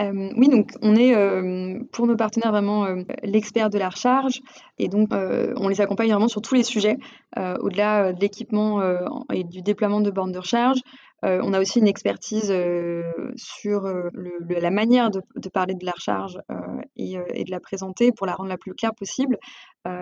Euh, 0.00 0.30
oui, 0.36 0.48
donc 0.48 0.70
on 0.80 0.94
est 0.94 1.14
euh, 1.14 1.80
pour 1.92 2.06
nos 2.06 2.16
partenaires 2.16 2.52
vraiment 2.52 2.84
euh, 2.84 3.02
l'expert 3.24 3.68
de 3.68 3.78
la 3.78 3.88
recharge 3.88 4.40
et 4.78 4.88
donc 4.88 5.08
on 5.12 5.68
les 5.68 5.80
accompagne 5.80 6.10
vraiment 6.10 6.28
sur 6.28 6.40
tous 6.40 6.54
les 6.54 6.62
sujets, 6.62 6.96
au-delà 7.36 8.12
de 8.12 8.20
l'équipement 8.20 8.80
et 9.32 9.42
du 9.42 9.60
déploiement 9.60 10.00
de 10.00 10.10
bornes 10.10 10.30
de 10.30 10.38
recharge. 10.38 10.78
On 11.22 11.52
a 11.52 11.60
aussi 11.60 11.80
une 11.80 11.88
expertise 11.88 12.52
sur 13.36 13.88
la 14.48 14.70
manière 14.70 15.10
de, 15.10 15.48
parler 15.48 15.74
de 15.74 15.84
la 15.84 15.92
recharge 15.92 16.38
et, 16.96 17.16
de 17.16 17.50
la 17.50 17.60
présenter 17.60 18.12
pour 18.12 18.26
la 18.26 18.34
rendre 18.34 18.48
la 18.48 18.58
plus 18.58 18.74
claire 18.74 18.94
possible. 18.94 19.36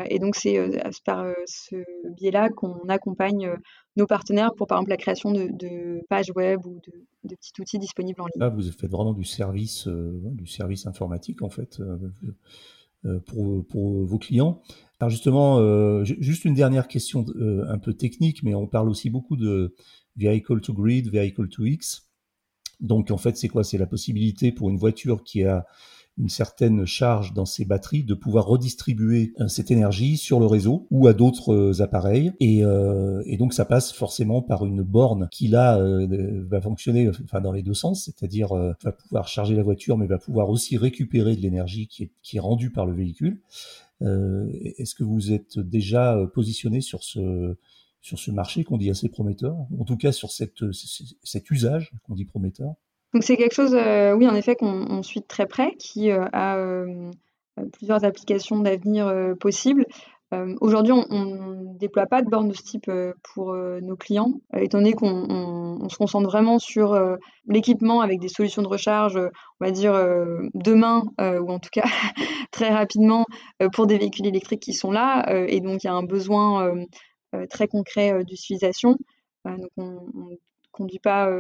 et 0.07 0.19
donc 0.19 0.37
c'est 0.37 0.59
par 1.05 1.27
ce 1.47 1.77
biais-là 2.17 2.51
qu'on 2.51 2.89
accompagne 2.89 3.51
nos 3.97 4.07
partenaires 4.07 4.55
pour, 4.55 4.67
par 4.67 4.79
exemple, 4.79 4.91
la 4.91 4.97
création 4.97 5.33
de, 5.33 6.05
pages 6.09 6.31
web 6.35 6.65
ou 6.67 6.81
de, 7.25 7.35
petits 7.35 7.53
outils 7.61 7.79
disponibles 7.79 8.21
en 8.21 8.27
ligne. 8.27 8.41
Là, 8.41 8.49
vous 8.51 8.63
faites 8.63 8.91
vraiment 8.91 9.13
du 9.13 9.25
service, 9.25 9.89
euh, 9.89 10.21
du 10.33 10.47
service 10.47 10.87
informatique, 10.87 11.43
en 11.43 11.51
fait. 11.51 11.81
Euh, 11.81 13.21
pour 13.21 14.05
vos 14.05 14.19
clients. 14.19 14.63
Alors 14.99 15.11
justement, 15.11 16.03
juste 16.03 16.45
une 16.45 16.55
dernière 16.55 16.89
question 16.89 17.25
un 17.39 17.79
peu 17.79 17.93
technique, 17.93 18.43
mais 18.43 18.57
on 18.57 18.67
parle 18.67 18.89
aussi 18.89 19.11
beaucoup 19.11 19.37
de 19.37 19.77
vehicle 20.17 20.61
to 20.61 20.73
grid, 20.73 21.11
vehicle 21.11 21.49
to 21.49 21.65
X. 21.65 22.09
Donc 22.81 23.11
en 23.11 23.19
fait, 23.19 23.37
c'est 23.37 23.49
quoi? 23.49 23.65
C'est 23.65 23.79
la 23.79 23.87
possibilité 23.87 24.53
pour 24.53 24.71
une 24.71 24.77
voiture 24.77 25.25
qui 25.25 25.45
a 25.45 25.67
une 26.19 26.29
certaine 26.31 26.87
charge 26.87 27.35
dans 27.35 27.45
ses 27.45 27.65
batteries 27.65 28.03
de 28.03 28.15
pouvoir 28.15 28.47
redistribuer 28.47 29.35
euh, 29.39 29.49
cette 29.49 29.71
énergie 29.71 30.17
sur 30.17 30.41
le 30.41 30.47
réseau 30.47 30.87
ou 30.91 31.09
à 31.09 31.13
d'autres 31.13 31.53
euh, 31.53 31.83
appareils. 31.83 32.33
Et, 32.41 32.65
euh, 32.65 33.23
et, 33.27 33.37
donc 33.37 33.53
ça 33.53 33.67
passe 33.67 33.93
forcément 33.93 34.41
par 34.41 34.65
une 34.65 34.83
borne 34.83 35.29
qui 35.31 35.49
là 35.49 35.79
va 36.49 36.61
fonctionner 36.61 37.11
enfin 37.25 37.41
dans 37.41 37.53
les 37.53 37.63
deux 37.63 37.75
sens. 37.75 38.05
C'est-à-dire 38.05 38.55
va 38.55 38.93
pouvoir 38.93 39.29
charger 39.29 39.55
la 39.55 39.63
voiture 39.63 39.99
mais 39.99 40.07
va 40.07 40.19
pouvoir 40.19 40.49
aussi 40.49 40.77
récupérer 40.77 41.37
de 41.37 41.43
l'énergie 41.43 41.87
qui 41.87 42.05
est, 42.05 42.11
qui 42.23 42.39
est 42.39 42.41
rendue 42.41 42.71
par 42.71 42.87
le 42.87 42.95
véhicule. 42.95 43.41
Est-ce 44.01 44.95
que 44.95 45.05
vous 45.05 45.33
êtes 45.33 45.59
déjà 45.59 46.19
positionné 46.35 46.81
sur 46.81 47.03
ce 47.03 47.57
sur 48.07 48.19
ce 48.19 48.31
marché 48.31 48.65
qu'on 48.65 48.77
dit 48.77 48.91
assez 48.91 49.09
prometteur, 49.09 49.57
en 49.79 49.85
tout 49.85 49.97
cas 49.97 50.13
sur 50.13 50.31
cet 50.31 51.51
usage 51.51 51.93
qu'on 52.05 52.15
dit 52.15 52.25
prometteur 52.25 52.75
donc 53.17 53.25
c'est 53.25 53.39
quelque 53.39 53.55
chose, 53.55 53.75
euh, 53.75 54.13
oui, 54.13 54.29
en 54.29 54.35
effet, 54.35 54.57
qu'on 54.57 55.03
suit 55.03 55.21
de 55.21 55.27
très 55.27 55.47
près, 55.47 55.75
qui 55.79 56.11
euh, 56.11 56.27
a 56.35 56.59
euh, 56.59 57.11
plusieurs 57.73 58.05
applications 58.05 58.59
d'avenir 58.59 59.11
possibles. 59.41 59.87
Aujourd'hui, 60.61 60.93
on 60.93 61.25
ne 61.25 61.79
déploie 61.79 62.05
pas 62.05 62.21
de 62.21 62.29
bornes 62.29 62.49
de 62.49 62.53
ce 62.55 62.63
type 62.63 62.91
pour 63.23 63.55
nos 63.55 63.97
clients, 63.97 64.33
étant 64.55 64.79
donné 64.79 64.93
qu'on 64.93 65.89
se 65.89 65.97
concentre 65.97 66.29
vraiment 66.29 66.59
sur 66.59 66.99
l'équipement 67.47 68.03
avec 68.03 68.21
des 68.21 68.29
solutions 68.29 68.61
de 68.61 68.67
recharge, 68.67 69.17
on 69.17 69.65
va 69.65 69.71
dire 69.71 69.95
demain, 70.53 71.05
ou 71.19 71.51
en 71.51 71.59
tout 71.59 71.71
cas 71.73 71.85
très 72.51 72.69
rapidement, 72.69 73.25
pour 73.73 73.87
des 73.87 73.97
véhicules 73.97 74.27
électriques 74.27 74.61
qui 74.61 74.75
sont 74.75 74.91
là. 74.91 75.25
et 75.49 75.61
donc, 75.61 75.85
il 75.85 75.87
y 75.87 75.91
a 75.91 75.95
un 75.95 76.03
besoin 76.03 76.75
très 77.51 77.69
concret 77.69 78.25
d'utilisation. 78.25 78.97
donc, 79.45 79.71
on, 79.77 80.39
conduit 80.73 80.99
pas 80.99 81.31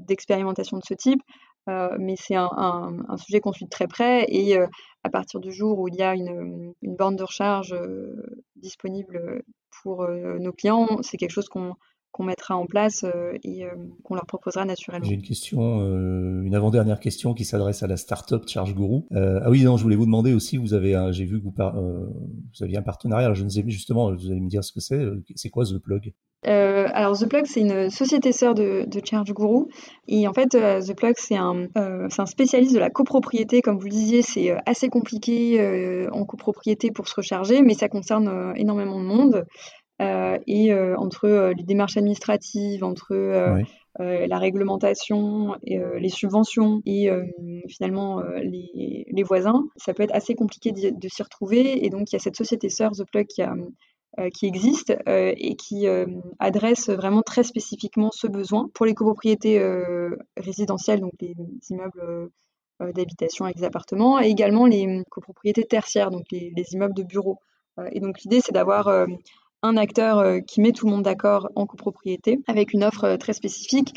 d'expérimentation 0.00 0.76
de 0.76 0.82
ce 0.86 0.92
type, 0.92 1.22
mais 1.66 2.14
c'est 2.18 2.34
un, 2.34 3.16
sujet 3.16 3.40
qu'on 3.40 3.54
suit 3.54 3.64
de 3.64 3.70
très 3.70 3.86
près. 3.86 4.26
Et 4.28 4.58
à 4.58 5.08
partir 5.10 5.40
du 5.40 5.50
jour 5.50 5.78
où 5.78 5.88
il 5.88 5.94
y 5.94 6.02
a 6.02 6.14
une 6.14 6.74
borne 6.82 7.16
de 7.16 7.24
recharge 7.24 7.74
disponible 8.56 9.42
pour 9.82 10.06
nos 10.08 10.52
clients, 10.52 11.00
c'est 11.00 11.16
quelque 11.16 11.30
chose 11.30 11.48
qu'on 11.48 11.74
qu'on 12.12 12.24
mettra 12.24 12.56
en 12.56 12.66
place 12.66 13.04
et 13.42 13.64
qu'on 14.04 14.14
leur 14.14 14.26
proposera 14.26 14.64
naturellement. 14.64 15.06
J'ai 15.06 15.14
une 15.14 15.22
question, 15.22 15.80
une 16.42 16.54
avant-dernière 16.54 17.00
question 17.00 17.34
qui 17.34 17.44
s'adresse 17.44 17.82
à 17.82 17.86
la 17.86 17.96
startup 17.96 18.46
Charge 18.46 18.74
Guru. 18.74 19.02
ah 19.12 19.50
oui, 19.50 19.64
non, 19.64 19.76
je 19.76 19.82
voulais 19.82 19.96
vous 19.96 20.06
demander 20.06 20.34
aussi, 20.34 20.58
vous 20.58 20.74
avez, 20.74 21.08
j'ai 21.12 21.24
vu 21.24 21.40
que 21.40 21.44
vous, 21.44 21.54
vous 21.54 22.64
aviez 22.64 22.76
un 22.76 22.82
partenariat. 22.82 23.32
Je 23.34 23.44
ne 23.44 23.48
sais 23.48 23.64
justement, 23.66 24.12
vous 24.12 24.30
allez 24.30 24.40
me 24.40 24.48
dire 24.48 24.62
ce 24.62 24.72
que 24.72 24.80
c'est. 24.80 25.02
C'est 25.34 25.50
quoi 25.50 25.64
The 25.64 25.78
Plug? 25.78 26.12
Euh, 26.48 26.88
alors 26.92 27.16
The 27.16 27.28
Plug, 27.28 27.46
c'est 27.46 27.60
une 27.60 27.88
société 27.88 28.32
sœur 28.32 28.54
de, 28.54 28.84
de 28.86 29.00
Charge 29.04 29.32
Guru. 29.32 29.66
Et 30.08 30.26
en 30.26 30.32
fait, 30.32 30.54
euh, 30.54 30.80
The 30.80 30.94
Plug, 30.94 31.14
c'est 31.16 31.36
un, 31.36 31.66
euh, 31.76 32.08
un, 32.16 32.26
spécialiste 32.26 32.74
de 32.74 32.80
la 32.80 32.90
copropriété. 32.90 33.62
Comme 33.62 33.78
vous 33.78 33.84
le 33.84 33.90
disiez, 33.90 34.22
c'est 34.22 34.54
assez 34.66 34.88
compliqué 34.88 36.08
en 36.12 36.24
copropriété 36.24 36.90
pour 36.90 37.08
se 37.08 37.14
recharger, 37.14 37.62
mais 37.62 37.74
ça 37.74 37.88
concerne 37.88 38.52
énormément 38.56 38.98
de 39.00 39.06
monde. 39.06 39.44
Et 40.46 40.74
entre 40.96 41.52
les 41.56 41.62
démarches 41.62 41.96
administratives, 41.96 42.84
entre 42.84 43.14
la 43.98 44.38
réglementation, 44.38 45.56
et, 45.64 45.80
les 45.98 46.08
subventions 46.08 46.82
et 46.86 47.10
finalement 47.68 48.22
les, 48.42 49.06
les, 49.10 49.22
voisins, 49.22 49.64
ça 49.76 49.94
peut 49.94 50.02
être 50.02 50.14
assez 50.14 50.34
compliqué 50.34 50.72
de, 50.72 50.90
de 50.90 51.08
s'y 51.08 51.22
retrouver. 51.22 51.84
Et 51.84 51.90
donc, 51.90 52.10
il 52.10 52.14
y 52.14 52.16
a 52.16 52.20
cette 52.20 52.36
société 52.36 52.68
sœur, 52.68 52.92
The 52.92 53.04
Plug, 53.04 53.26
qui 53.26 53.42
a 53.42 53.54
euh, 54.18 54.28
qui 54.28 54.44
existe 54.44 54.94
euh, 55.08 55.32
et 55.38 55.56
qui 55.56 55.88
euh, 55.88 56.04
adresse 56.38 56.90
vraiment 56.90 57.22
très 57.22 57.44
spécifiquement 57.44 58.10
ce 58.12 58.26
besoin 58.26 58.68
pour 58.74 58.84
les 58.84 58.92
copropriétés 58.92 59.58
résidentielles, 60.36 61.00
donc 61.00 61.14
les 61.20 61.34
immeubles 61.70 62.28
d'habitation 62.94 63.46
avec 63.46 63.56
des 63.56 63.64
appartements, 63.64 64.20
et 64.20 64.26
également 64.26 64.66
les 64.66 65.02
copropriétés 65.10 65.64
tertiaires, 65.64 66.10
donc 66.10 66.24
les, 66.30 66.52
immeubles 66.72 66.94
de 66.94 67.04
bureaux. 67.04 67.38
et 67.92 68.00
donc 68.00 68.20
l'idée, 68.20 68.40
c'est 68.40 68.52
d'avoir 68.52 69.06
un 69.62 69.76
acteur 69.76 70.42
qui 70.46 70.60
met 70.60 70.72
tout 70.72 70.86
le 70.86 70.92
monde 70.92 71.02
d'accord 71.02 71.48
en 71.54 71.66
copropriété 71.66 72.40
avec 72.46 72.72
une 72.72 72.84
offre 72.84 73.16
très 73.16 73.32
spécifique. 73.32 73.94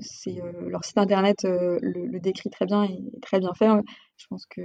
c'est 0.00 0.36
leur 0.66 0.84
site 0.84 0.98
internet 0.98 1.44
le, 1.44 1.78
le, 1.80 2.20
décrit 2.20 2.50
très 2.50 2.66
bien 2.66 2.84
et 2.84 2.98
très 3.20 3.38
bien 3.38 3.52
fait. 3.54 3.68
Je 4.16 4.26
pense 4.28 4.46
que 4.46 4.60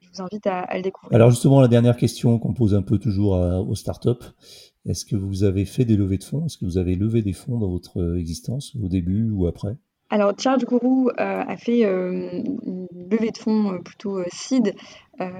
je 0.00 0.08
vous 0.10 0.22
invite 0.22 0.46
à, 0.46 0.66
le 0.74 0.82
découvrir. 0.82 1.14
Alors 1.14 1.30
justement, 1.30 1.60
la 1.60 1.68
dernière 1.68 1.96
question 1.96 2.38
qu'on 2.38 2.54
pose 2.54 2.74
un 2.74 2.82
peu 2.82 2.98
toujours 2.98 3.32
aux 3.32 3.74
startups, 3.74 4.32
est-ce 4.88 5.04
que 5.04 5.16
vous 5.16 5.44
avez 5.44 5.66
fait 5.66 5.84
des 5.84 5.96
levées 5.96 6.16
de 6.16 6.24
fonds? 6.24 6.46
Est-ce 6.46 6.56
que 6.56 6.64
vous 6.64 6.78
avez 6.78 6.94
levé 6.94 7.20
des 7.20 7.34
fonds 7.34 7.58
dans 7.58 7.68
votre 7.68 8.00
euh, 8.00 8.18
existence, 8.18 8.74
au 8.82 8.88
début 8.88 9.30
ou 9.30 9.46
après? 9.46 9.76
Alors, 10.08 10.32
Charge 10.38 10.64
Guru 10.64 11.08
euh, 11.08 11.12
a 11.18 11.56
fait 11.58 11.84
euh, 11.84 12.42
une 12.64 12.88
levée 13.10 13.30
de 13.30 13.36
fonds 13.36 13.78
plutôt 13.84 14.22
seed 14.32 14.74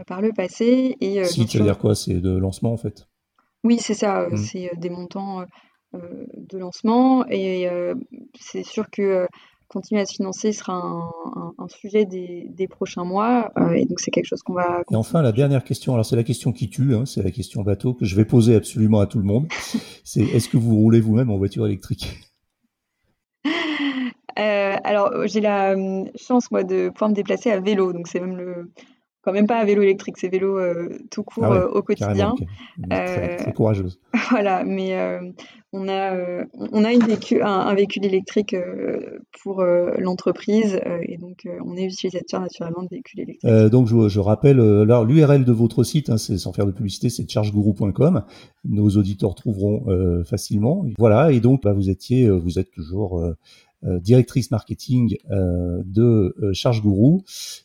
par 0.06 0.20
le 0.20 0.32
passé. 0.32 0.96
Et, 1.00 1.24
seed, 1.24 1.48
ça 1.48 1.58
veut 1.58 1.64
dire 1.64 1.78
quoi? 1.78 1.94
C'est 1.94 2.20
de 2.20 2.36
lancement 2.36 2.72
en 2.72 2.76
fait? 2.76 3.07
Oui, 3.64 3.78
c'est 3.78 3.94
ça. 3.94 4.28
Mmh. 4.28 4.36
C'est 4.36 4.70
des 4.76 4.90
montants 4.90 5.44
de 5.92 6.58
lancement. 6.58 7.26
Et 7.28 7.68
c'est 8.38 8.62
sûr 8.62 8.90
que 8.90 9.26
continuer 9.68 10.00
à 10.00 10.06
se 10.06 10.14
financer 10.14 10.52
sera 10.52 10.74
un, 10.74 11.68
sujet 11.68 12.04
des, 12.04 12.68
prochains 12.68 13.04
mois. 13.04 13.52
Et 13.74 13.84
donc, 13.84 14.00
c'est 14.00 14.10
quelque 14.10 14.26
chose 14.26 14.42
qu'on 14.42 14.54
va. 14.54 14.82
Et 14.90 14.96
enfin, 14.96 15.22
la 15.22 15.32
dernière 15.32 15.62
question. 15.64 15.92
Alors, 15.92 16.04
c'est 16.04 16.16
la 16.16 16.24
question 16.24 16.52
qui 16.52 16.68
tue. 16.68 16.94
Hein, 16.94 17.06
c'est 17.06 17.22
la 17.22 17.30
question 17.30 17.62
bateau 17.62 17.94
que 17.94 18.04
je 18.04 18.16
vais 18.16 18.24
poser 18.24 18.54
absolument 18.54 19.00
à 19.00 19.06
tout 19.06 19.18
le 19.18 19.24
monde. 19.24 19.48
c'est 20.04 20.22
est-ce 20.22 20.48
que 20.48 20.56
vous 20.56 20.76
roulez 20.76 21.00
vous-même 21.00 21.30
en 21.30 21.36
voiture 21.36 21.66
électrique? 21.66 22.18
Euh, 24.38 24.76
alors, 24.84 25.26
j'ai 25.26 25.40
la 25.40 25.72
euh, 25.72 26.04
chance, 26.14 26.50
moi, 26.50 26.62
de 26.62 26.90
pouvoir 26.90 27.10
me 27.10 27.14
déplacer 27.14 27.50
à 27.50 27.60
vélo. 27.60 27.92
Donc, 27.92 28.06
c'est 28.06 28.20
même 28.20 28.36
le, 28.36 28.70
même 29.32 29.46
pas 29.46 29.58
à 29.58 29.64
vélo 29.64 29.82
électrique, 29.82 30.16
c'est 30.18 30.28
vélo 30.28 30.58
tout 31.10 31.22
court 31.22 31.44
ah 31.44 31.66
au 31.70 31.82
quotidien. 31.82 32.34
Très, 32.90 33.52
courageuse. 33.54 34.00
Voilà, 34.30 34.62
mais 34.64 34.94
on 35.72 35.86
a, 35.86 36.14
euh, 36.16 36.44
on 36.54 36.84
a 36.84 36.92
une 36.92 37.02
un, 37.42 37.74
véhicule 37.74 38.06
électrique 38.06 38.54
euh, 38.54 39.18
pour 39.42 39.60
euh, 39.60 39.90
l'entreprise 39.98 40.80
et 41.02 41.18
donc 41.18 41.46
on 41.64 41.76
est 41.76 41.84
utilisateur 41.84 42.40
naturellement 42.40 42.82
de 42.82 42.88
véhicules 42.90 43.20
électriques. 43.20 43.70
donc 43.70 43.86
je, 43.86 44.18
rappelle, 44.18 44.60
alors 44.60 45.04
l'URL 45.04 45.44
de 45.44 45.52
votre 45.52 45.84
site, 45.84 46.08
hein, 46.08 46.16
c'est 46.16 46.38
sans 46.38 46.52
faire 46.52 46.66
de 46.66 46.72
publicité, 46.72 47.10
c'est 47.10 47.28
chargeguru.com. 47.28 48.24
Nos 48.64 48.88
auditeurs 48.90 49.34
trouveront 49.34 49.84
facilement. 50.24 50.84
Voilà, 50.98 51.32
et 51.32 51.40
donc 51.40 51.62
bah, 51.62 51.72
vous 51.72 51.90
étiez, 51.90 52.28
vous 52.30 52.58
êtes 52.58 52.70
toujours 52.70 53.18
euh, 53.18 53.36
directrice 53.82 54.50
marketing 54.50 55.16
euh, 55.30 55.82
de 55.84 56.34
euh, 56.42 56.52
Charge 56.52 56.82
Guru. 56.82 57.20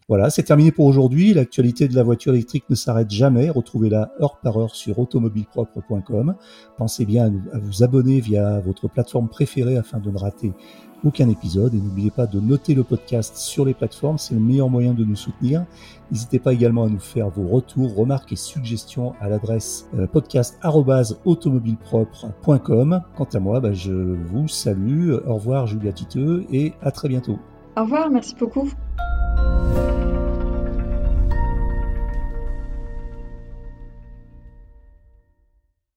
Voilà, 0.08 0.30
c'est 0.30 0.43
terminé 0.43 0.71
pour 0.71 0.86
aujourd'hui. 0.86 1.34
L'actualité 1.34 1.88
de 1.88 1.95
la 1.95 2.04
voiture 2.04 2.34
électrique 2.34 2.65
ne 2.69 2.76
s'arrête 2.76 3.10
jamais. 3.10 3.49
Retrouvez-la 3.49 4.13
heure 4.21 4.39
par 4.41 4.58
heure 4.58 4.76
sur 4.76 4.99
automobilepropre.com. 4.99 6.36
Pensez 6.78 7.06
bien 7.06 7.34
à 7.52 7.58
vous 7.58 7.84
abonner 7.84 8.19
via 8.19 8.60
votre 8.60 8.88
plateforme 8.88 9.28
préférée 9.28 9.78
afin 9.78 9.99
de 9.99 10.12
ne 10.12 10.17
rater 10.17 10.52
aucun 11.03 11.29
épisode. 11.29 11.73
Et 11.73 11.77
n'oubliez 11.77 12.11
pas 12.11 12.27
de 12.27 12.39
noter 12.39 12.73
le 12.73 12.83
podcast 12.83 13.35
sur 13.37 13.65
les 13.65 13.73
plateformes, 13.73 14.17
c'est 14.17 14.33
le 14.33 14.39
meilleur 14.39 14.69
moyen 14.69 14.93
de 14.93 15.03
nous 15.03 15.15
soutenir. 15.15 15.65
N'hésitez 16.11 16.39
pas 16.39 16.53
également 16.53 16.83
à 16.83 16.89
nous 16.89 16.99
faire 16.99 17.29
vos 17.29 17.47
retours, 17.47 17.95
remarques 17.95 18.31
et 18.31 18.35
suggestions 18.35 19.13
à 19.19 19.29
l'adresse 19.29 19.87
euh, 19.97 20.05
podcast.automobilepropre.com. 20.07 23.01
Quant 23.15 23.27
à 23.33 23.39
moi, 23.39 23.59
bah, 23.59 23.73
je 23.73 23.91
vous 23.91 24.47
salue. 24.47 25.11
Au 25.25 25.35
revoir 25.35 25.67
Julia 25.67 25.91
Titeux 25.91 26.45
et 26.51 26.73
à 26.81 26.89
très 26.91 27.09
bientôt. 27.09 27.37
Au 27.75 27.81
revoir, 27.81 28.09
merci 28.09 28.35
beaucoup. 28.39 28.69